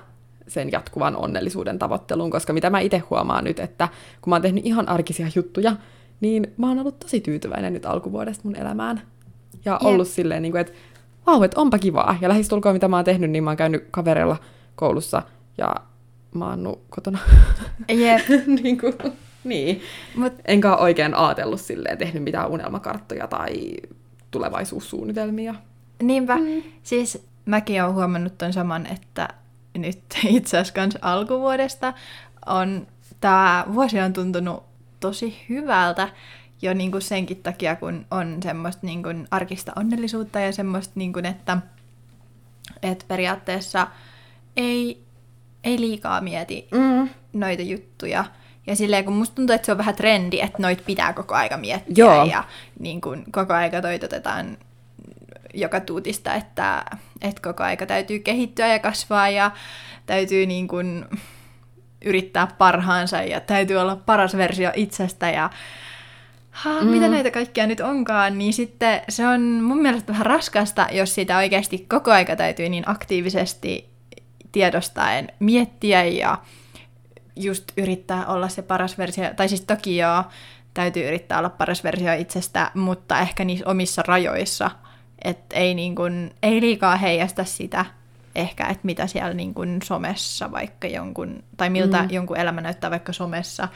[0.47, 3.87] sen jatkuvan onnellisuuden tavoittelun, koska mitä mä itse huomaan nyt, että
[4.21, 5.75] kun mä oon tehnyt ihan arkisia juttuja,
[6.19, 9.01] niin mä oon ollut tosi tyytyväinen nyt alkuvuodesta mun elämään.
[9.65, 9.81] Ja yep.
[9.81, 10.73] ollut silleen, niin kuin, että
[11.27, 12.17] vau, että onpa kivaa.
[12.21, 14.37] Ja lähestulkoon mitä mä oon tehnyt, niin mä oon käynyt kavereilla
[14.75, 15.21] koulussa
[15.57, 15.75] ja
[16.33, 17.19] mä oon kotona.
[17.89, 18.29] Jep.
[18.63, 18.93] niin, kuin,
[19.43, 19.81] niin.
[20.15, 20.33] Mut...
[20.45, 23.73] Enkä ole oikein ajatellut silleen, tehnyt mitään unelmakarttoja tai
[24.31, 25.55] tulevaisuussuunnitelmia.
[26.01, 26.35] Niinpä.
[26.37, 26.63] Mm.
[26.83, 29.27] Siis mäkin olen huomannut ton saman, että
[29.77, 31.93] nyt itse asiassa kans alkuvuodesta
[32.45, 32.87] on,
[33.21, 34.66] tämä vuosi on tuntunut
[34.99, 36.09] tosi hyvältä
[36.61, 41.13] jo niin kuin senkin takia, kun on semmoista niin kuin arkista onnellisuutta ja semmoista, niin
[41.13, 41.57] kuin, että,
[42.83, 43.87] että periaatteessa
[44.57, 45.03] ei,
[45.63, 47.09] ei liikaa mieti mm.
[47.33, 48.25] noita juttuja.
[48.67, 51.57] Ja silleen, kun musta tuntuu, että se on vähän trendi, että noit pitää koko aika
[51.57, 52.25] miettiä Joo.
[52.25, 52.43] ja
[52.79, 54.57] niin kuin, koko aika toitotetaan
[55.53, 56.85] joka tuutista, että,
[57.21, 59.51] että koko aika täytyy kehittyä ja kasvaa ja
[60.05, 61.05] täytyy niin kuin
[62.05, 65.49] yrittää parhaansa ja täytyy olla paras versio itsestä ja
[66.51, 66.87] ha, mm.
[66.87, 71.37] mitä näitä kaikkia nyt onkaan, niin sitten se on mun mielestä vähän raskasta, jos sitä
[71.37, 73.89] oikeasti koko aika täytyy niin aktiivisesti
[74.51, 76.37] tiedostaen miettiä ja
[77.35, 80.23] just yrittää olla se paras versio, tai siis toki joo,
[80.73, 84.71] täytyy yrittää olla paras versio itsestä, mutta ehkä niissä omissa rajoissa–
[85.21, 87.85] että ei, niin kun, ei liikaa heijasta sitä
[88.37, 92.09] ehkä, että mitä siellä niin kun somessa vaikka jonkun, tai miltä mm.
[92.09, 93.67] jonkun elämä näyttää vaikka somessa.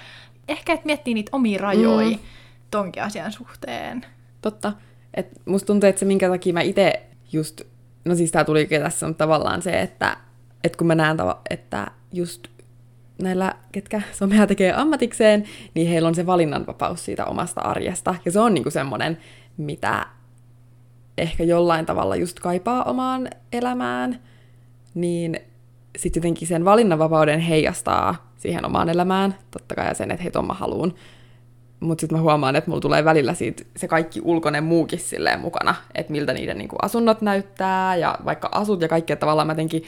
[0.48, 2.24] Ehkä, että miettii niitä omia rajoja mm.
[2.72, 4.06] tonkin asian suhteen.
[4.42, 4.74] Totta.
[5.14, 7.62] Et musta tuntuu, että se minkä takia mä itse just,
[8.06, 10.18] no siis tää tuli tässä, mutta tavallaan se, että,
[10.64, 11.18] että kun mä näen,
[11.50, 12.48] että just
[13.22, 15.44] näillä, ketkä somea tekee ammatikseen,
[15.74, 18.16] niin heillä on se valinnanvapaus siitä omasta arjesta.
[18.26, 19.18] Ja se on niinku semmoinen,
[19.58, 20.06] mitä
[21.18, 24.20] ehkä jollain tavalla just kaipaa omaan elämään,
[24.94, 25.40] niin
[25.98, 30.48] sitten jotenkin sen valinnanvapauden heijastaa siihen omaan elämään, totta kai ja sen, että hei, ton
[30.48, 30.96] mä haluun.
[31.80, 35.76] Mutta sitten mä huomaan, että mulla tulee välillä siitä se kaikki ulkoinen muukin silleen mukana,
[35.96, 39.84] että miltä niiden niinku asunnot näyttää ja vaikka asut ja kaikkea tavallaan mä jotenkin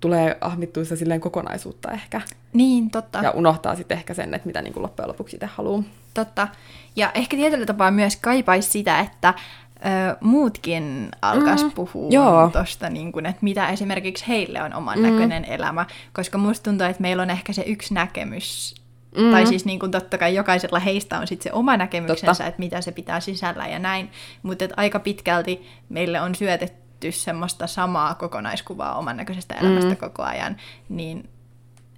[0.00, 2.20] tulee ahmittuissa silleen kokonaisuutta ehkä.
[2.52, 3.18] Niin, totta.
[3.18, 5.82] Ja unohtaa sitten ehkä sen, että mitä niinku loppujen lopuksi itse haluaa.
[6.14, 6.48] Totta.
[6.96, 9.34] Ja ehkä tietyllä tapaa myös kaipaisi sitä, että
[9.76, 15.02] ö, muutkin alkas mm, puhua tuosta, niin että mitä esimerkiksi heille on oman mm.
[15.02, 18.74] näköinen elämä, koska musta tuntuu, että meillä on ehkä se yksi näkemys,
[19.16, 19.30] mm.
[19.30, 22.46] tai siis niin kuin totta kai jokaisella heistä on sitten se oma näkemyksensä, totta.
[22.46, 24.10] että mitä se pitää sisällä ja näin,
[24.42, 29.96] mutta aika pitkälti meille on syötetty semmoista samaa kokonaiskuvaa oman näköisestä elämästä mm.
[29.96, 30.56] koko ajan,
[30.88, 31.28] niin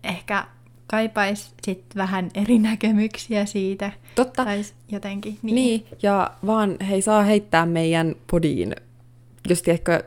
[0.05, 0.45] ehkä
[0.90, 3.92] kaipaisi sit vähän eri näkemyksiä siitä.
[4.14, 4.44] Totta.
[4.44, 5.38] Tai jotenkin.
[5.42, 5.55] Niin.
[5.55, 8.77] niin, ja vaan hei saa heittää meidän podiin,
[9.48, 10.05] jos tiedätkö,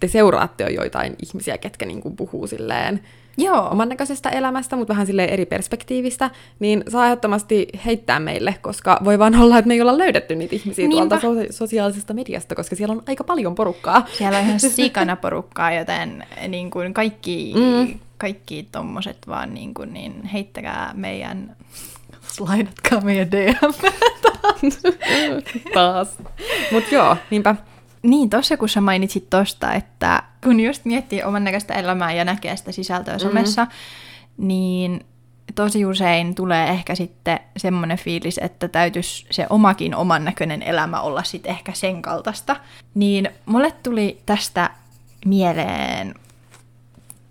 [0.00, 3.00] te seuraatte jo joitain ihmisiä, ketkä niinku puhuu silleen
[3.38, 3.68] Joo.
[3.70, 9.18] oman näköisestä elämästä, mutta vähän silleen eri perspektiivistä, niin saa ehdottomasti heittää meille, koska voi
[9.18, 11.16] vaan olla, että me ei olla löydetty niitä ihmisiä Niinpä.
[11.20, 14.06] tuolta so- sosiaalisesta mediasta, koska siellä on aika paljon porukkaa.
[14.18, 19.92] Siellä on ihan sikana porukkaa, joten niin kuin kaikki mm kaikki tommoset vaan niin, kuin,
[19.92, 21.56] niin heittäkää meidän,
[22.22, 23.74] slaidatkaa meidän DM.
[25.74, 26.18] Taas.
[26.72, 27.56] Mut joo, niinpä.
[28.02, 32.56] Niin, tossa kun sä mainitsit tosta, että kun just miettii oman näköistä elämää ja näkee
[32.56, 33.28] sitä sisältöä mm-hmm.
[33.28, 33.66] somessa,
[34.36, 35.04] niin
[35.54, 41.22] tosi usein tulee ehkä sitten semmoinen fiilis, että täytyisi se omakin oman näköinen elämä olla
[41.22, 42.56] sitten ehkä sen kaltaista.
[42.94, 44.70] Niin mulle tuli tästä
[45.24, 46.14] mieleen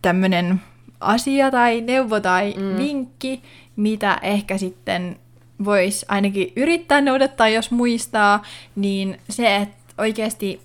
[0.02, 0.62] tämmöinen
[1.00, 2.78] asia tai neuvo tai mm.
[2.78, 3.42] vinkki,
[3.76, 5.20] mitä ehkä sitten
[5.66, 8.44] voisi ainakin yrittää noudattaa, jos muistaa,
[8.76, 10.62] niin se, että oikeasti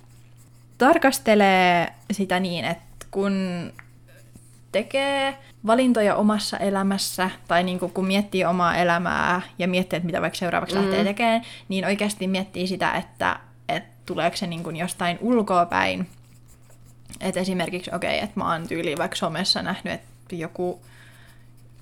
[0.77, 3.33] tarkastelee sitä niin, että kun
[4.71, 10.21] tekee valintoja omassa elämässä, tai niin kuin kun miettii omaa elämää ja miettii, että mitä
[10.21, 10.81] vaikka seuraavaksi mm.
[10.81, 16.07] lähtee tekemään, niin oikeasti miettii sitä, että, että tuleeko se niin kuin jostain ulkoa päin.
[17.21, 20.81] Että esimerkiksi, okei, okay, että mä oon tyyliin vaikka somessa nähnyt, että joku,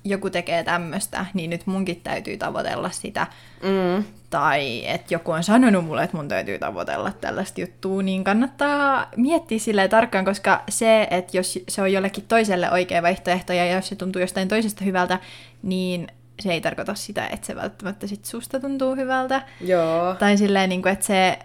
[0.04, 3.26] joku tekee tämmöistä, niin nyt munkin täytyy tavoitella sitä.
[3.62, 4.04] Mm.
[4.30, 9.58] Tai että joku on sanonut mulle, että mun täytyy tavoitella tällaista juttua, niin kannattaa miettiä
[9.58, 13.96] silleen tarkkaan, koska se, että jos se on jollekin toiselle oikea vaihtoehto ja jos se
[13.96, 15.18] tuntuu jostain toisesta hyvältä,
[15.62, 16.06] niin
[16.40, 19.42] se ei tarkoita sitä, että se välttämättä sit susta tuntuu hyvältä.
[19.60, 20.14] Joo.
[20.14, 21.38] Tai silleen, niin kuin, että se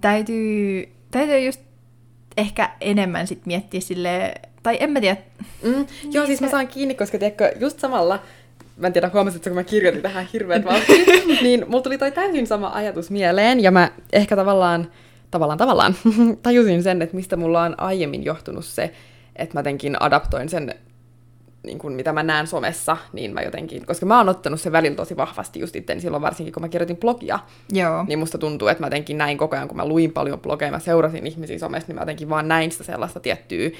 [0.00, 1.60] täytyy, täytyy just
[2.36, 4.34] ehkä enemmän sit miettiä sille
[4.66, 5.16] tai en mä tiedä.
[5.62, 6.44] Mm, joo, niin siis se...
[6.44, 8.18] mä saan kiinni, koska tiedätkö, just samalla,
[8.76, 11.04] mä en tiedä huomasitko, kun mä kirjoitin tähän hirveät vauhtiin,
[11.42, 14.90] niin mulla tuli toi täysin sama ajatus mieleen, ja mä ehkä tavallaan,
[15.30, 15.94] tavallaan tavallaan
[16.42, 18.92] tajusin sen, että mistä mulla on aiemmin johtunut se,
[19.36, 20.74] että mä jotenkin adaptoin sen
[21.66, 24.96] niin kuin mitä mä näen somessa, niin mä jotenkin, koska mä oon ottanut sen välillä
[24.96, 27.38] tosi vahvasti just itteni silloin varsinkin, kun mä kirjoitin blogia,
[27.72, 28.04] Joo.
[28.08, 30.78] niin musta tuntuu, että mä jotenkin näin koko ajan, kun mä luin paljon blogeja, mä
[30.78, 33.70] seurasin ihmisiä somessa, niin mä jotenkin vaan näin sitä sellaista tiettyä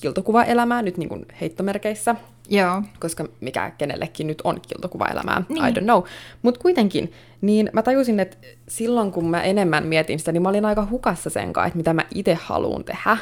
[0.00, 2.16] kiltokuvaelämää nyt niin kuin heittomerkeissä,
[2.48, 2.82] Joo.
[3.00, 5.64] koska mikä kenellekin nyt on kiltokuvaelämää, niin.
[5.64, 6.02] I don't know.
[6.42, 8.36] Mutta kuitenkin, niin mä tajusin, että
[8.68, 11.94] silloin kun mä enemmän mietin sitä, niin mä olin aika hukassa sen kanssa, että mitä
[11.94, 13.16] mä itse haluan tehdä.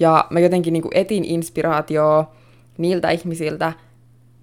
[0.00, 2.41] Ja mä jotenkin niin kuin etin inspiraatioa
[2.78, 3.72] niiltä ihmisiltä,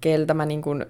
[0.00, 0.86] keltä mä niin kuin,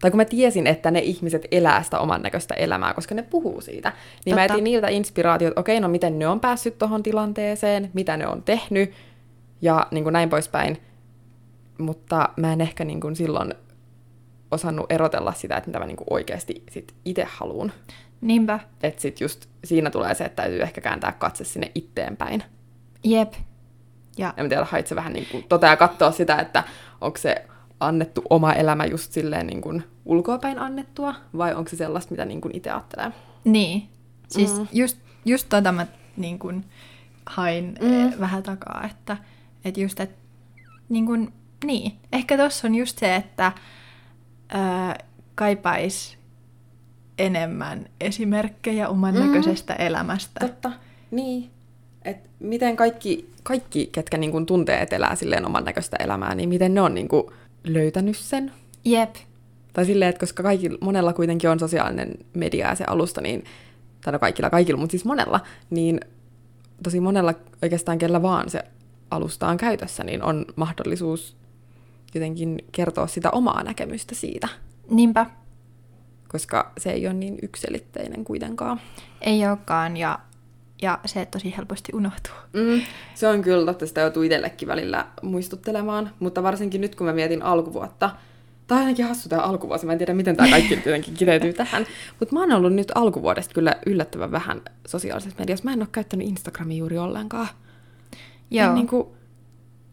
[0.00, 3.60] tai kun mä tiesin, että ne ihmiset elää sitä oman näköistä elämää, koska ne puhuu
[3.60, 4.34] siitä, niin Totta.
[4.34, 8.26] mä etin niiltä inspiraatiot, että okei, no miten ne on päässyt tuohon tilanteeseen, mitä ne
[8.26, 8.92] on tehnyt,
[9.62, 10.78] ja niin kuin näin poispäin.
[11.78, 13.54] Mutta mä en ehkä niin kuin silloin
[14.50, 17.72] osannut erotella sitä, että mitä mä niin kuin oikeasti sit itse haluan.
[18.20, 18.60] Niinpä.
[18.82, 22.42] Että sit just siinä tulee se, että täytyy ehkä kääntää katse sinne itteenpäin.
[23.04, 23.32] Jep.
[24.16, 24.34] Ja.
[24.36, 26.64] En tiedä, hait vähän niin kuin tota ja katsoa sitä, että
[27.00, 27.46] onko se
[27.80, 32.40] annettu oma elämä just silleen niin kuin ulkoapäin annettua, vai onko se sellaista, mitä niin
[32.40, 33.12] kuin itse ajattelee?
[33.44, 33.88] Niin.
[34.28, 34.66] Siis mm.
[34.72, 36.64] just, just tota mä niin kuin
[37.26, 38.20] hain mm.
[38.20, 39.16] vähän takaa, että,
[39.64, 40.16] että just, että
[40.88, 41.32] niin kuin,
[41.64, 41.92] niin.
[42.12, 43.52] Ehkä tossa on just se, että
[44.48, 44.98] ää,
[45.34, 46.18] kaipais
[47.18, 49.20] enemmän esimerkkejä oman mm.
[49.20, 50.40] näköisestä elämästä.
[50.40, 50.72] Totta,
[51.10, 51.50] niin
[52.06, 56.48] että miten kaikki, kaikki ketkä niin kuin tuntee, että elää silleen oman näköistä elämää, niin
[56.48, 57.26] miten ne on niin kuin
[57.64, 58.52] löytänyt sen?
[58.84, 59.14] Jep.
[59.72, 63.44] Tai silleen, että koska kaikki, monella kuitenkin on sosiaalinen media ja se alusta, niin,
[64.04, 65.40] tai no kaikilla kaikilla, mutta siis monella,
[65.70, 66.00] niin
[66.82, 68.62] tosi monella oikeastaan kellä vaan se
[69.10, 71.36] alusta on käytössä, niin on mahdollisuus
[72.14, 74.48] jotenkin kertoa sitä omaa näkemystä siitä.
[74.90, 75.26] Niinpä.
[76.28, 78.80] Koska se ei ole niin yksilitteinen kuitenkaan.
[79.20, 80.18] Ei olekaan, ja
[80.82, 82.34] ja se tosi helposti unohtuu.
[82.52, 82.80] Mm,
[83.14, 87.42] se on kyllä totta, sitä joutuu itsellekin välillä muistuttelemaan, mutta varsinkin nyt kun mä mietin
[87.42, 88.10] alkuvuotta,
[88.66, 89.86] Tämä on jotenkin hassu tämä alkuvuosi.
[89.86, 91.86] Mä en tiedä, miten tämä kaikki jotenkin kiteytyy tähän.
[92.20, 95.64] Mutta mä oon ollut nyt alkuvuodesta kyllä yllättävän vähän sosiaalisessa mediassa.
[95.64, 97.48] Mä en ole käyttänyt Instagramia juuri ollenkaan.
[98.50, 98.68] Joo.
[98.68, 99.06] En, niin kuin,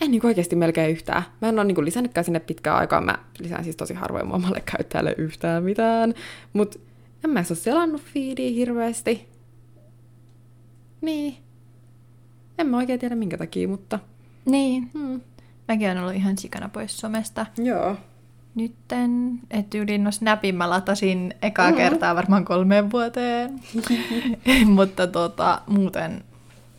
[0.02, 1.24] en niin kuin oikeasti melkein yhtään.
[1.42, 3.02] Mä en ole niin kuin lisännytkään sinne pitkään aikaa.
[3.02, 6.14] Mä lisään siis tosi harvoin muomalle käyttäjälle yhtään mitään.
[6.54, 6.80] Mutta
[7.24, 9.33] en mä ole selannut feedia hirveästi.
[11.04, 11.38] Niin.
[12.58, 14.00] En mä oikein tiedä minkä takia, mutta...
[14.46, 14.90] Niin.
[14.94, 15.22] Hmm.
[15.68, 17.46] Mäkin olen ollut ihan sikana pois somesta.
[17.58, 17.96] Joo.
[18.56, 21.78] Nytten, että yli no Snapin mä latasin ekaa mm-hmm.
[21.78, 23.60] kertaa varmaan kolmeen vuoteen.
[24.76, 26.24] mutta tota, muuten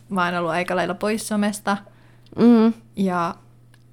[0.09, 1.77] mä oon ollut aika lailla pois somesta.
[2.39, 2.73] Mm.
[2.95, 3.35] Ja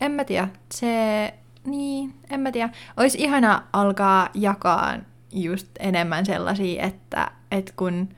[0.00, 2.70] en mä tiedä, se, niin, en mä tiedä.
[2.96, 4.94] Olisi ihana alkaa jakaa
[5.32, 8.08] just enemmän sellaisia, että, että kun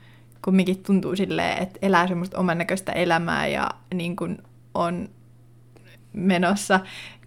[0.45, 4.37] kumminkin tuntuu silleen, että elää semmoista oman näköistä elämää ja niin kuin
[4.73, 5.09] on
[6.13, 6.79] menossa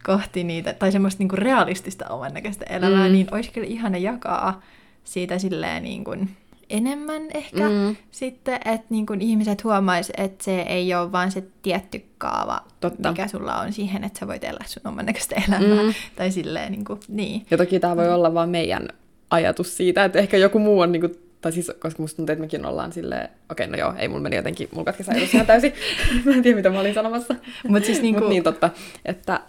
[0.04, 3.12] kohti niitä, tai semmoista niin kuin realistista oman näköistä elämää, mm.
[3.12, 4.62] niin olisi kyllä ihana jakaa
[5.04, 6.30] siitä silleen niin kuin
[6.70, 7.96] enemmän ehkä mm.
[8.10, 13.08] sitten, että niin kuin ihmiset huomaisi, että se ei ole vaan se tietty kaava, Totta.
[13.08, 15.82] mikä sulla on siihen, että sä voit elää sun oman näköistä elämää.
[15.82, 15.94] Mm.
[16.16, 17.46] Tai silleen niin kuin, niin.
[17.50, 18.88] Ja toki tämä voi olla vaan meidän
[19.30, 22.42] ajatus siitä, että ehkä joku muu on niin kuin tai siis, koska musta tuntuu, että
[22.42, 25.72] mekin ollaan silleen, okei, no joo, ei mulla meni jotenkin, mulla katkesi ajatus ihan täysin,
[26.24, 27.34] mä en tiedä, mitä mä olin sanomassa.
[27.68, 28.20] Mutta siis niinku...
[28.20, 28.70] Mut niin totta,
[29.04, 29.40] että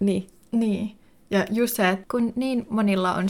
[0.00, 0.26] niin.
[0.52, 0.98] Niin.
[1.30, 3.26] Ja just se, että kun niin monilla on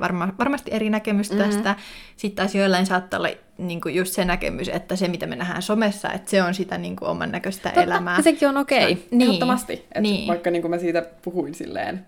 [0.00, 1.44] varma, varmasti eri näkemys mm-hmm.
[1.44, 1.76] tästä,
[2.16, 3.28] sitten taas joillain saattaa olla
[3.58, 6.78] niin kuin just se näkemys, että se mitä me nähdään somessa, että se on sitä
[6.78, 8.22] niin kuin oman näköistä Totta, elämää.
[8.22, 8.96] Sekin on okei, okay.
[9.10, 9.22] niin.
[9.22, 9.72] ehdottomasti.
[9.72, 10.28] Että niin.
[10.28, 12.06] Vaikka niin kuin mä siitä puhuin silleen,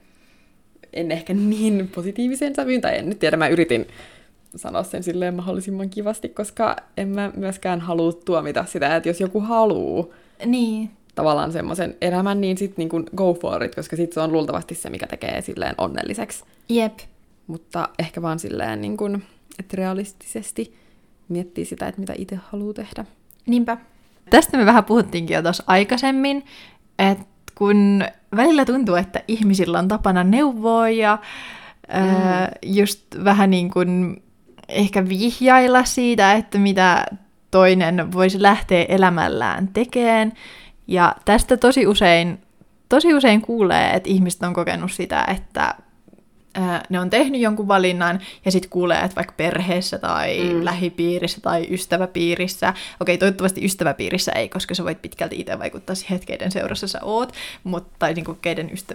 [0.92, 3.87] en ehkä niin positiivisen sävyyn, tai en nyt tiedä, mä yritin
[4.59, 9.41] sanoa sen silleen mahdollisimman kivasti, koska en mä myöskään halua tuomita sitä, että jos joku
[9.41, 10.15] haluu
[10.47, 10.91] niin.
[11.15, 14.75] tavallaan semmoisen elämän, niin sitten niin kuin go for it, koska sitten se on luultavasti
[14.75, 16.45] se, mikä tekee silleen onnelliseksi.
[16.69, 16.99] Jep.
[17.47, 19.23] Mutta ehkä vaan silleen, niin kuin,
[19.59, 20.77] että realistisesti
[21.29, 23.05] miettii sitä, että mitä itse haluaa tehdä.
[23.47, 23.77] Niinpä.
[24.31, 26.45] Tästä me vähän puhuttiinkin jo tuossa aikaisemmin,
[26.99, 28.05] että kun
[28.37, 31.19] välillä tuntuu, että ihmisillä on tapana neuvoa ja
[31.88, 32.01] mm.
[32.01, 34.23] ää, just vähän niin kuin
[34.73, 37.07] ehkä vihjailla siitä, että mitä
[37.51, 40.33] toinen voisi lähteä elämällään tekemään.
[40.87, 42.39] Ja tästä tosi usein,
[42.89, 45.75] tosi usein kuulee, että ihmiset on kokenut sitä, että
[46.55, 50.65] ää, ne on tehnyt jonkun valinnan ja sitten kuulee, että vaikka perheessä tai mm.
[50.65, 56.27] lähipiirissä tai ystäväpiirissä, okei toivottavasti ystäväpiirissä ei, koska sä voit pitkälti itse vaikuttaa siihen, että
[56.27, 57.33] keiden seurassa sä oot,
[57.65, 58.95] mutta, tai niin kuin keiden, ystä,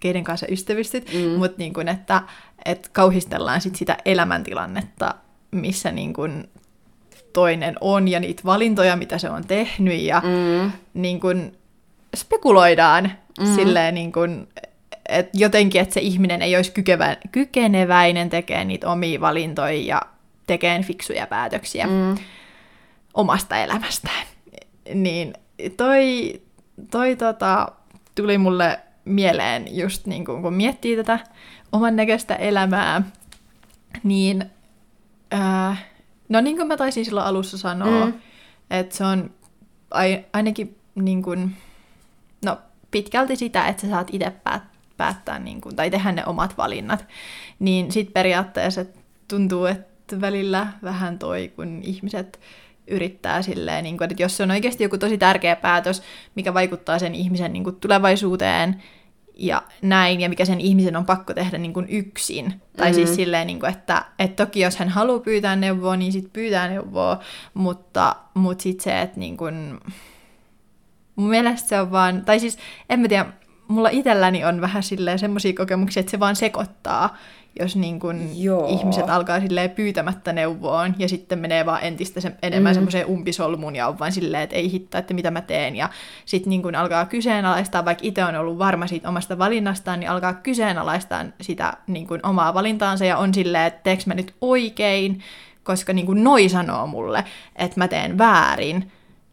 [0.00, 1.30] keiden kanssa ystävystyt, mm.
[1.38, 2.22] mutta niin kuin, että,
[2.66, 5.14] että kauhistellaan sit sitä elämäntilannetta,
[5.50, 6.48] missä niin kuin
[7.32, 10.72] toinen on ja niitä valintoja, mitä se on tehnyt ja mm.
[10.94, 11.58] niin kuin
[12.16, 13.54] spekuloidaan mm.
[13.54, 14.48] silleen niin kuin,
[15.08, 20.02] et jotenkin, että se ihminen ei olisi kykevä, kykeneväinen tekemään niitä omia valintoja ja
[20.46, 22.16] tekemään fiksuja päätöksiä mm.
[23.14, 24.26] omasta elämästään.
[24.94, 25.34] Niin
[25.76, 26.32] toi,
[26.90, 27.68] toi tota,
[28.14, 31.18] tuli mulle mieleen just niin kun, kun miettii tätä
[31.72, 33.02] oman näköistä elämää,
[34.02, 34.50] niin
[35.34, 35.84] äh,
[36.28, 38.12] no niin kuin mä taisin silloin alussa sanoa, mm.
[38.70, 39.30] että se on
[40.32, 41.56] ainakin niin kuin,
[42.44, 42.58] no
[42.90, 47.06] pitkälti sitä, että sä saat itse päättää päättää niin kuin, tai tehdä ne omat valinnat,
[47.58, 48.84] niin sitten periaatteessa
[49.28, 52.40] tuntuu, että välillä vähän toi, kun ihmiset
[52.88, 56.02] yrittää silleen, niin kuin, että jos se on oikeasti joku tosi tärkeä päätös,
[56.34, 58.82] mikä vaikuttaa sen ihmisen niin kuin, tulevaisuuteen
[59.36, 62.44] ja näin, ja mikä sen ihmisen on pakko tehdä niin kuin, yksin.
[62.44, 62.60] Mm-hmm.
[62.76, 63.16] Tai siis mm-hmm.
[63.16, 67.20] silleen, niin kuin, että, että toki jos hän haluaa pyytää neuvoa, niin sitten pyytää neuvoa,
[67.54, 69.80] mutta, mutta sitten se, että niin kuin,
[71.16, 72.58] mun mielestä se on vaan, tai siis
[72.90, 73.26] en mä tiedä,
[73.68, 77.16] mulla itselläni on vähän silleen semmoisia kokemuksia, että se vaan sekoittaa,
[77.60, 78.20] jos niin kun
[78.68, 82.74] ihmiset alkaa silleen pyytämättä neuvoon ja sitten menee vaan entistä se, enemmän mm.
[82.74, 85.76] semmoiseen umpisolmuun ja on vaan silleen, että ei hittaa, että mitä mä teen.
[85.76, 85.88] Ja
[86.24, 90.34] sitten niin kun alkaa kyseenalaistaa, vaikka itse on ollut varma siitä omasta valinnastaan, niin alkaa
[90.34, 95.22] kyseenalaistaa sitä niin kun omaa valintaansa ja on silleen, että teekö mä nyt oikein,
[95.64, 97.24] koska niin kun noi sanoo mulle,
[97.56, 98.92] että mä teen väärin.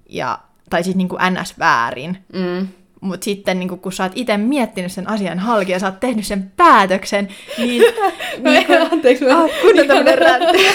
[0.09, 1.59] Ja, tai siis niin kuin ns.
[1.59, 2.17] väärin.
[2.33, 2.67] Mm
[3.03, 6.25] mutta sitten niin kun sä oot itse miettinyt sen asian halki ja sä oot tehnyt
[6.25, 7.81] sen päätöksen, niin...
[8.43, 9.43] niin kun, Anteeksi, mä...
[9.43, 10.65] Oh, kunnon tämmönen räntti.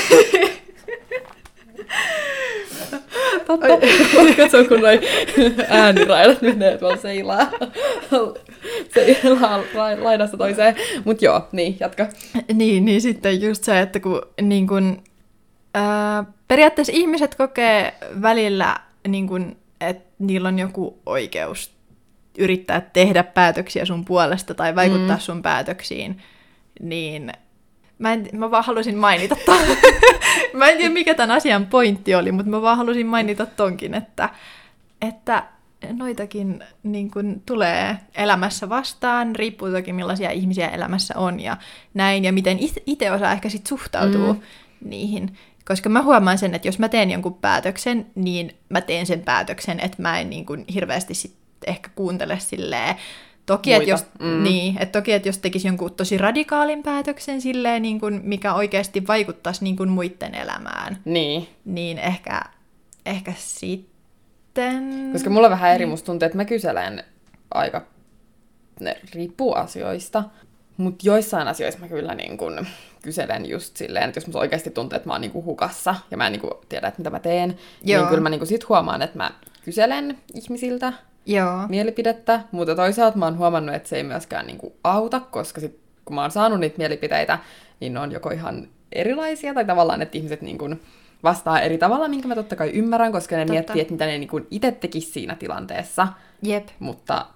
[3.46, 3.66] Totta.
[4.36, 5.00] Katso, kun noi
[5.68, 7.50] ääniraidat menee tuolla seilaa.
[8.94, 9.60] seilaa
[10.00, 10.76] laidasta toiseen.
[11.04, 12.06] Mut joo, niin, jatka.
[12.54, 15.02] Niin, niin sitten just se, että kun, niin kun
[15.74, 18.76] ää, periaatteessa ihmiset kokee välillä,
[19.08, 21.77] niin kun, että niillä on joku oikeus
[22.38, 25.20] yrittää tehdä päätöksiä sun puolesta tai vaikuttaa mm.
[25.20, 26.22] sun päätöksiin,
[26.80, 27.32] niin
[27.98, 29.60] mä, en, mä vaan halusin mainita ton.
[30.54, 34.28] mä en tiedä, mikä tämän asian pointti oli, mutta mä vaan halusin mainita tonkin, että,
[35.02, 35.42] että
[35.92, 41.56] noitakin niin kun, tulee elämässä vastaan, riippuu toki millaisia ihmisiä elämässä on ja
[41.94, 44.40] näin, ja miten itse osaa ehkä sit suhtautuu mm.
[44.84, 45.36] niihin.
[45.64, 49.80] Koska mä huomaan sen, että jos mä teen jonkun päätöksen, niin mä teen sen päätöksen,
[49.80, 51.34] että mä en niin kun, hirveästi sit
[51.66, 52.96] ehkä kuuntele silleen,
[53.48, 54.42] Toki, että jos, mm.
[54.42, 59.06] niin, että toki, että jos tekisi jonkun tosi radikaalin päätöksen silleen, niin kuin, mikä oikeasti
[59.06, 62.42] vaikuttaisi niin kuin muiden elämään, niin, niin ehkä,
[63.06, 65.10] ehkä sitten...
[65.12, 67.04] Koska mulla on vähän eri, musta tuntuu, että mä kyselen
[67.54, 67.82] aika,
[68.80, 70.24] ne riippuu asioista,
[70.76, 72.66] mutta joissain asioissa mä kyllä niin kun
[73.02, 76.26] kyselen just silleen, että jos musta oikeasti tuntuu, että mä oon niin hukassa ja mä
[76.26, 78.00] en niin tiedä, että mitä mä teen, niin Joo.
[78.00, 79.30] niin kyllä mä niin sit huomaan, että mä
[79.64, 80.92] kyselen ihmisiltä
[81.28, 81.66] Joo.
[81.68, 86.14] mielipidettä, mutta toisaalta mä oon huomannut, että se ei myöskään niinku auta, koska sit, kun
[86.14, 87.38] mä oon saanut niitä mielipiteitä,
[87.80, 90.68] niin ne on joko ihan erilaisia, tai tavallaan, että ihmiset niinku
[91.22, 93.52] vastaa eri tavalla, minkä mä totta kai ymmärrän, koska ne Totta.
[93.52, 96.08] miettii, että mitä ne niinku itse tekisi siinä tilanteessa.
[96.42, 96.68] Jep.
[96.78, 97.26] Mutta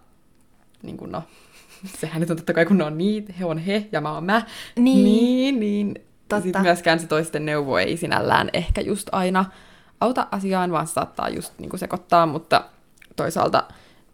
[0.82, 1.22] niin kuin no,
[2.00, 4.24] sehän nyt on totta kai, kun ne on niitä, he on he ja mä oon
[4.24, 4.42] mä,
[4.78, 5.94] niin, niin, niin
[6.42, 9.44] sitten myöskään se toisten neuvo ei sinällään ehkä just aina
[10.00, 12.64] auta asiaan, vaan saattaa just niin kuin sekoittaa, mutta
[13.16, 13.64] toisaalta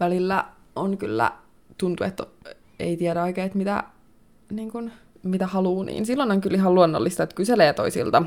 [0.01, 0.45] välillä
[0.77, 1.33] on kyllä,
[1.79, 2.27] tuntuu, että
[2.79, 3.85] ei tiedä oikein, että mitä,
[4.51, 8.23] niin kun, mitä haluaa, niin silloin on kyllä ihan luonnollista, että kyselee toisilta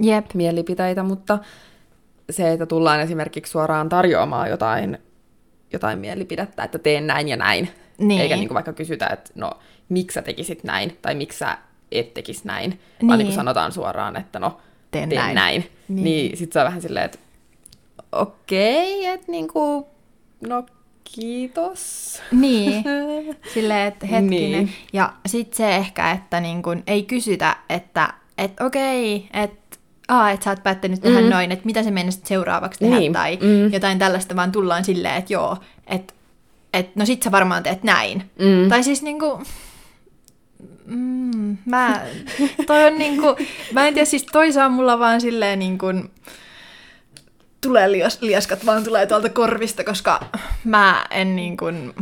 [0.00, 0.26] Jep.
[0.34, 1.38] mielipiteitä, mutta
[2.30, 4.98] se, että tullaan esimerkiksi suoraan tarjoamaan jotain,
[5.72, 8.20] jotain mielipidettä, että teen näin ja näin, niin.
[8.20, 9.50] eikä niin kuin vaikka kysytä, että no,
[9.88, 11.58] miksi sä tekisit näin, tai miksi sä
[11.92, 13.08] et tekisi näin, niin.
[13.08, 14.60] vaan niin kuin sanotaan suoraan, että no,
[14.90, 15.34] teen, teen näin.
[15.34, 15.70] näin.
[15.88, 17.18] Niin, niin sit se on vähän silleen, että
[18.12, 19.88] okei, okay, että niinku,
[20.48, 20.66] no
[21.04, 22.22] kiitos.
[22.32, 22.84] Niin,
[23.54, 24.64] silleen, että hetkinen.
[24.64, 24.72] Niin.
[24.92, 29.64] Ja sitten se ehkä, että niin kun ei kysytä, että et okei, että
[30.08, 31.28] Aa, että sä oot päättänyt tehdä mm.
[31.28, 33.12] noin, että mitä se menisit seuraavaksi tehdä, niin.
[33.12, 33.72] tai mm.
[33.72, 36.14] jotain tällaista, vaan tullaan silleen, että joo, että
[36.72, 38.30] et, no sit sä varmaan teet näin.
[38.38, 38.68] Mm.
[38.68, 39.42] Tai siis niinku,
[40.86, 42.02] mm, mä,
[42.66, 43.36] toi on niinku,
[43.72, 45.86] mä en tiedä, siis toi saa mulla vaan silleen niinku,
[47.64, 50.20] tulee lias, liaskat vaan tulee tuolta korvista, koska
[50.64, 51.94] mä en niin kuin,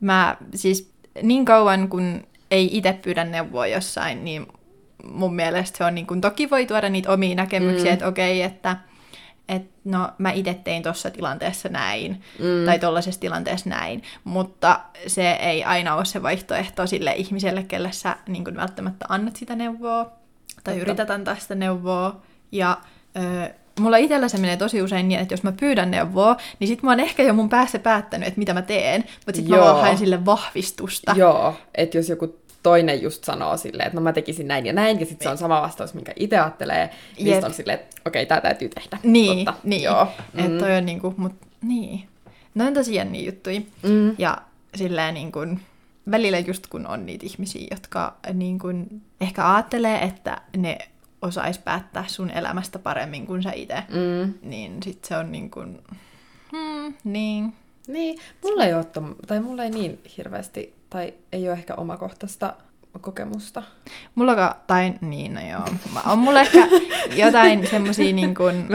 [0.00, 4.46] mä siis niin kauan kun ei itse pyydä neuvoa jossain, niin
[5.04, 7.92] mun mielestä se on niin kuin, toki voi tuoda niitä omia näkemyksiä, mm.
[7.92, 8.76] että okei, okay, että
[9.48, 12.66] et no mä itse tein tuossa tilanteessa näin, mm.
[12.66, 18.16] tai tuollaisessa tilanteessa näin, mutta se ei aina ole se vaihtoehto sille ihmiselle, kelle sä
[18.28, 20.80] niin kuin välttämättä annat sitä neuvoa, tai Totta.
[20.80, 22.22] yrität antaa sitä neuvoa,
[22.52, 22.78] ja
[23.16, 26.82] ö, mulla itsellä se menee tosi usein niin, että jos mä pyydän neuvoa, niin sit
[26.82, 29.58] mä oon ehkä jo mun päässä päättänyt, että mitä mä teen, mutta sit Joo.
[29.58, 31.14] mä vaan haen sille vahvistusta.
[31.16, 35.00] Joo, että jos joku toinen just sanoo silleen, että no mä tekisin näin ja näin,
[35.00, 38.28] ja sitten se on sama vastaus, minkä itse ajattelee, niin on silleen, että okei, okay,
[38.28, 38.98] tää täytyy tehdä.
[39.02, 39.60] Niin, Totta.
[39.64, 39.82] niin.
[39.82, 40.08] Joo.
[40.32, 40.44] Mm.
[40.44, 42.08] Että toi on niinku, mut niin.
[42.54, 43.60] No on tosi jänniä juttuja.
[43.82, 44.14] Mm.
[44.18, 44.38] Ja
[44.74, 45.60] silleen niin kuin,
[46.10, 50.78] välillä just kun on niitä ihmisiä, jotka niin kuin, ehkä ajattelee, että ne
[51.22, 54.34] osais päättää sun elämästä paremmin kuin sä itse, mm.
[54.42, 55.82] niin sit se on niin kuin,
[56.52, 57.54] hmm, niin.
[57.86, 58.86] Niin, mulla ei ole,
[59.26, 62.54] tai mulla ei niin hirveästi tai ei ole ehkä omakohtaista
[63.00, 63.62] kokemusta.
[64.14, 65.64] Mulla, tai niin, no joo.
[66.06, 66.68] On mulla ehkä
[67.16, 68.68] jotain semmosia niin kuin,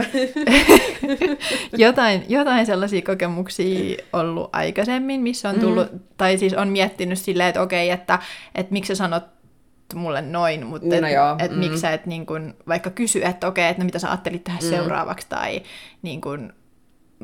[1.76, 6.00] jotain, jotain sellaisia kokemuksia ollut aikaisemmin, missä on tullut, mm.
[6.16, 8.18] tai siis on miettinyt silleen, että okei, että,
[8.54, 9.37] että miksi sä sanot
[9.96, 11.58] mulle noin, mutta no, et, et mm.
[11.58, 14.58] miksi sä et niin kun, vaikka kysy, että okei, että no mitä sä ajattelit tehdä
[14.62, 14.68] mm.
[14.68, 15.62] seuraavaksi, tai
[16.02, 16.52] niin kun,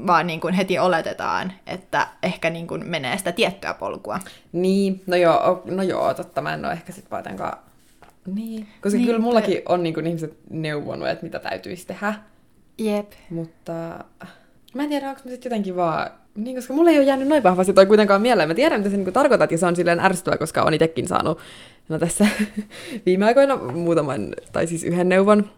[0.07, 4.19] vaan niin kuin heti oletetaan, että ehkä niin kuin menee sitä tiettyä polkua.
[4.53, 7.59] Niin, no joo, no joo totta, mä en ole ehkä sitten kuitenkaan...
[8.35, 12.15] Niin, koska niin, kyllä mullakin on niin kuin ihmiset neuvonut, että mitä täytyisi tehdä.
[12.79, 13.13] Jep.
[13.31, 13.73] Mutta
[14.75, 16.11] mä en tiedä, onko mä sitten jotenkin vaan...
[16.35, 18.49] Niin, koska mulla ei ole jäänyt noin vahvasti toi kuitenkaan mieleen.
[18.49, 21.39] Mä tiedän, mitä se niin tarkoitat, ja se on silleen ärsyttävää, koska on itsekin saanut
[21.89, 22.27] no tässä
[23.07, 25.51] viime aikoina muutaman, tai siis yhden neuvon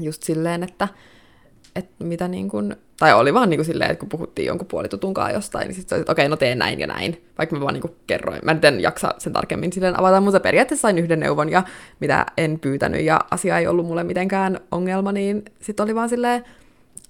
[0.00, 0.88] just silleen, että
[1.76, 5.34] että mitä niin kuin, tai oli vaan niin kuin silleen, että kun puhuttiin jonkun puolitutunkaan
[5.34, 7.82] jostain, niin sitten että okei, okay, no teen näin ja näin, vaikka mä vaan niin
[7.82, 8.40] kuin kerroin.
[8.44, 11.62] Mä en jaksa sen tarkemmin silleen avata, mutta periaatteessa sain yhden neuvon ja
[12.00, 16.44] mitä en pyytänyt ja asia ei ollut mulle mitenkään ongelma, niin sitten oli vaan silleen,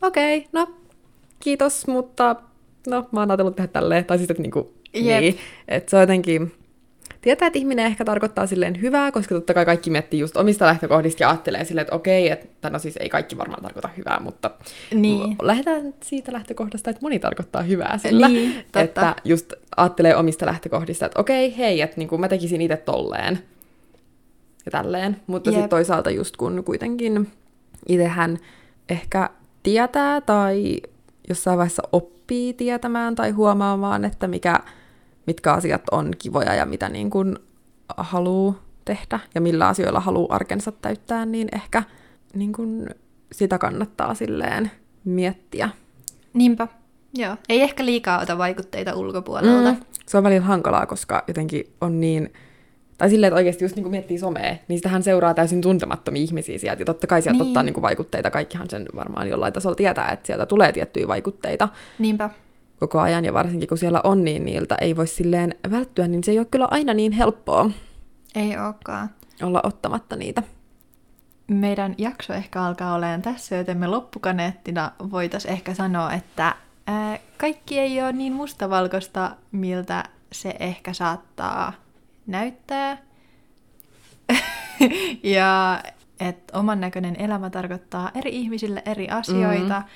[0.02, 0.74] okei, okay, no
[1.40, 2.36] kiitos, mutta
[2.86, 5.20] no mä oon ajatellut tehdä tälleen, tai siis että niin kuin, yep.
[5.20, 5.38] niin,
[5.68, 6.52] että se on jotenkin,
[7.20, 11.22] tietää, että ihminen ehkä tarkoittaa silleen hyvää, koska totta kai kaikki miettii just omista lähtökohdista
[11.22, 14.50] ja ajattelee silleen, että okei, että no siis ei kaikki varmaan tarkoita hyvää, mutta
[14.94, 15.36] niin.
[15.42, 18.80] lähdetään siitä lähtökohdasta, että moni tarkoittaa hyvää sillä, niin, totta.
[18.80, 23.38] että just ajattelee omista lähtökohdista, että okei, hei, että niin kuin mä tekisin itse tolleen
[24.66, 27.28] ja tälleen, mutta sitten toisaalta just kun kuitenkin
[27.88, 28.38] itsehän
[28.88, 29.30] ehkä
[29.62, 30.80] tietää tai
[31.28, 34.60] jossain vaiheessa oppii tietämään tai huomaamaan, että mikä
[35.28, 37.36] mitkä asiat on kivoja ja mitä niin kuin
[37.96, 38.54] haluaa
[38.84, 41.82] tehdä ja millä asioilla haluaa arkensa täyttää, niin ehkä
[42.34, 42.86] niin kuin
[43.32, 44.70] sitä kannattaa silleen
[45.04, 45.68] miettiä.
[46.32, 46.68] Niinpä,
[47.14, 47.36] joo.
[47.48, 49.72] Ei ehkä liikaa ota vaikutteita ulkopuolelta.
[49.72, 49.80] Mm.
[50.06, 52.32] Se on välillä hankalaa, koska jotenkin on niin...
[52.98, 56.58] Tai silleen, että oikeasti just niin kuin miettii somea, niin sitähän seuraa täysin tuntemattomia ihmisiä
[56.58, 56.82] sieltä.
[56.82, 57.48] Ja totta kai sieltä niin.
[57.48, 58.30] ottaa niin kuin vaikutteita.
[58.30, 61.68] Kaikkihan sen varmaan jollain tasolla tietää, että sieltä tulee tiettyjä vaikutteita.
[61.98, 62.30] Niinpä
[62.78, 66.30] koko ajan, ja varsinkin kun siellä on, niin niiltä ei voi silleen välttyä, niin se
[66.30, 67.70] ei ole kyllä aina niin helppoa.
[68.34, 69.10] Ei olekaan.
[69.42, 70.42] Olla ottamatta niitä.
[71.48, 76.54] Meidän jakso ehkä alkaa olemaan tässä, joten me loppukaneettina voitaisiin ehkä sanoa, että
[76.86, 81.72] ää, kaikki ei ole niin mustavalkoista, miltä se ehkä saattaa
[82.26, 82.98] näyttää.
[85.22, 85.80] ja
[86.20, 89.90] että oman näköinen elämä tarkoittaa eri ihmisille eri asioita, mm-hmm.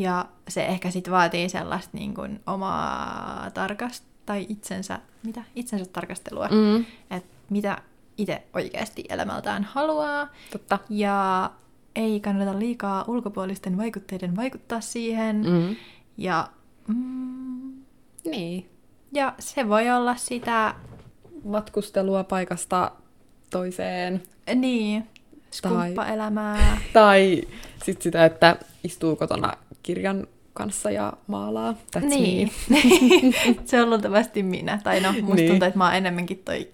[0.00, 5.42] Ja se ehkä sitten vaatii sellaista niin kuin omaa tarkast- tai itsensä, mitä?
[5.56, 6.84] itsensä tarkastelua, mm.
[7.10, 7.82] että mitä
[8.18, 10.28] itse oikeasti elämältään haluaa.
[10.52, 10.78] Totta.
[10.90, 11.50] Ja
[11.94, 15.36] ei kannata liikaa ulkopuolisten vaikutteiden vaikuttaa siihen.
[15.36, 15.76] Mm.
[16.16, 16.48] Ja,
[16.86, 17.72] mm,
[18.24, 18.70] niin.
[19.12, 20.74] ja se voi olla sitä...
[21.44, 22.92] Matkustelua paikasta
[23.50, 24.22] toiseen.
[24.54, 25.08] Niin,
[25.50, 26.56] skumppaelämää.
[26.56, 27.42] Tai, tai
[27.84, 29.52] sitten sitä, että istuu kotona
[29.82, 31.74] kirjan kanssa ja maalaa.
[31.96, 32.52] That's niin.
[32.68, 32.78] Me.
[33.64, 34.80] se on luultavasti minä.
[34.84, 35.50] Tai no, musta niin.
[35.50, 36.70] tuntuu, että mä oon enemmänkin toi,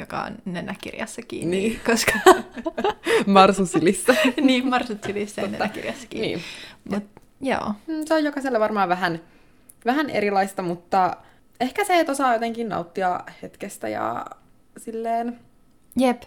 [0.00, 1.56] joka on nenäkirjassa kiinni.
[1.56, 1.80] Niin.
[1.86, 2.12] Koska...
[3.26, 4.14] Marsusilissä.
[4.40, 6.28] niin, marsusilissä ja nenäkirjassa kiinni.
[6.28, 6.40] Niin.
[6.90, 7.04] Mut,
[7.40, 7.74] joo.
[7.86, 9.20] Mm, se on jokaiselle varmaan vähän,
[9.84, 11.16] vähän erilaista, mutta
[11.60, 14.26] ehkä se, että osaa jotenkin nauttia hetkestä ja
[14.76, 15.38] silleen...
[15.98, 16.22] Jep.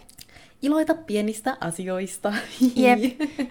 [0.62, 2.32] Iloita pienistä asioista.
[2.76, 2.98] Jep.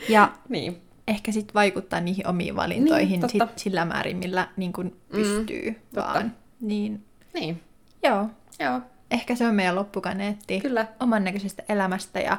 [0.10, 4.86] Ja niin ehkä sitten vaikuttaa niihin omiin valintoihin niin, sit sillä määrin, millä niin kun
[4.86, 6.36] mm, pystyy mm, vaan.
[6.62, 7.04] Niin,
[7.34, 7.62] niin.
[8.04, 8.30] Joo.
[8.60, 8.82] Joo.
[9.12, 10.88] Ehkä se on meidän loppukaneetti Kyllä.
[11.00, 12.38] oman näköisestä elämästä ja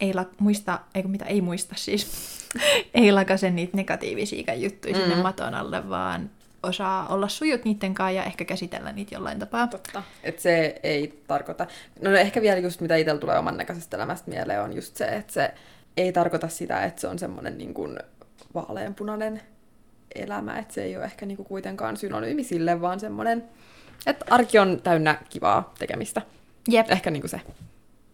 [0.00, 2.06] ei la- muista, eikö mitä ei muista siis,
[2.94, 5.00] ei lakase niitä negatiivisia juttuja mm.
[5.00, 6.30] sinne maton alle, vaan
[6.62, 9.66] osaa olla sujut niiden kanssa ja ehkä käsitellä niitä jollain tapaa.
[9.66, 10.02] Totta.
[10.22, 11.66] Et se ei tarkoita...
[12.00, 15.04] No, no ehkä vielä just mitä itsellä tulee oman näköisestä elämästä mieleen on just se,
[15.04, 15.54] että se
[15.96, 17.98] ei tarkoita sitä, että se on semmoinen niin kuin
[18.54, 19.40] vaaleanpunainen
[20.14, 23.44] elämä, että se ei ole ehkä niin kuin kuitenkaan synonyymi sille, vaan semmoinen,
[24.06, 26.22] että arki on täynnä kivaa tekemistä.
[26.68, 26.90] Jep.
[26.90, 27.40] Ehkä niin kuin se.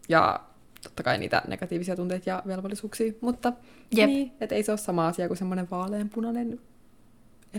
[0.09, 0.41] Ja
[0.83, 3.53] totta kai niitä negatiivisia tunteita ja velvollisuuksia, mutta
[3.95, 4.07] Jep.
[4.07, 6.61] niin, että ei se ole sama asia kuin semmoinen vaaleanpunainen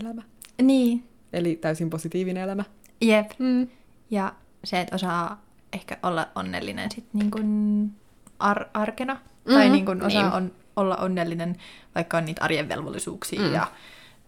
[0.02, 0.22] elämä.
[0.62, 2.64] Niin, Eli täysin positiivinen elämä.
[3.00, 3.30] jep.
[3.38, 3.68] Mm.
[4.10, 7.90] Ja se, että osaa ehkä olla onnellinen sit niin kuin
[8.38, 9.20] ar- arkena.
[9.50, 9.60] Mm-hmm.
[9.60, 10.32] Tai Mhm, niin kuin osaa niin.
[10.32, 11.56] on, olla onnellinen,
[11.94, 13.40] vaikka on niitä arjen velvollisuuksia.
[13.40, 13.54] Mm.
[13.54, 13.66] Ja,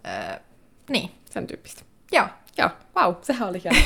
[0.06, 0.38] öö,
[0.90, 1.82] niin, Sen tyyppistä.
[2.12, 2.26] joo.
[2.58, 3.78] Joo, vau, sehän oli hieno.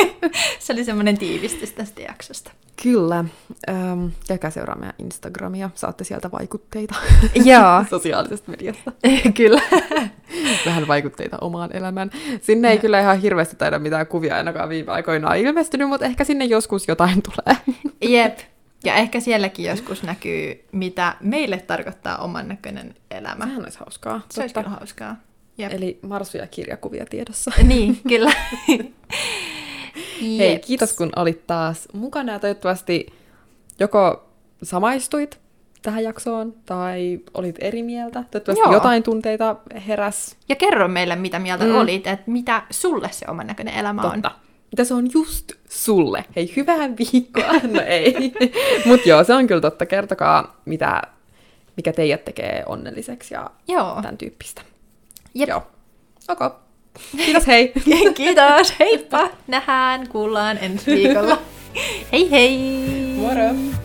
[0.58, 2.50] Se oli semmoinen tiivistys tästä jaksosta.
[2.82, 3.24] Kyllä.
[3.68, 6.94] Ähm, käykää seuraa meidän Instagramia, saatte sieltä vaikutteita
[7.34, 8.92] Joo, sosiaalisesta mediasta.
[9.36, 9.60] kyllä.
[10.66, 12.10] Vähän vaikutteita omaan elämään.
[12.42, 16.44] Sinne ei kyllä ihan hirveästi taida mitään kuvia ainakaan viime aikoina ilmestynyt, mutta ehkä sinne
[16.44, 17.56] joskus jotain tulee.
[18.02, 18.38] Jep.
[18.84, 23.44] Ja ehkä sielläkin joskus näkyy, mitä meille tarkoittaa oman näköinen elämä.
[23.44, 24.20] Sehän olisi hauskaa.
[24.30, 24.68] Se olisi totta.
[24.68, 25.16] kyllä hauskaa.
[25.58, 25.72] Jep.
[25.72, 27.50] Eli Marsu ja kirjakuvia tiedossa.
[27.62, 28.32] Niin, kyllä.
[30.38, 33.06] Hei, kiitos kun olit taas mukana ja toivottavasti
[33.80, 34.28] joko
[34.62, 35.40] samaistuit
[35.82, 38.24] tähän jaksoon tai olit eri mieltä.
[38.30, 38.72] Toivottavasti Joo.
[38.72, 39.56] jotain tunteita
[39.86, 40.36] heräs.
[40.48, 41.74] Ja kerro meille, mitä mieltä Mm.
[41.76, 44.22] olit, että mitä sulle se oman näköinen elämä on.
[44.72, 46.24] Mitä se on just sulle?
[46.36, 47.52] Hei, hyvää viikkoa!
[47.72, 48.32] No ei.
[48.86, 49.86] Mut joo, se on kyllä totta.
[49.86, 51.02] Kertokaa, mitä,
[51.76, 53.98] mikä teidät tekee onnelliseksi ja Joo.
[54.02, 54.62] tämän tyyppistä.
[55.34, 55.48] Jep.
[55.48, 55.62] Joo.
[56.28, 56.50] Okay.
[57.24, 57.72] Kiitos, hei!
[58.14, 59.28] Kiitos, heippa!
[59.46, 61.38] Nähdään, kuullaan ensi viikolla.
[62.12, 62.58] hei hei!
[63.16, 63.81] Moro!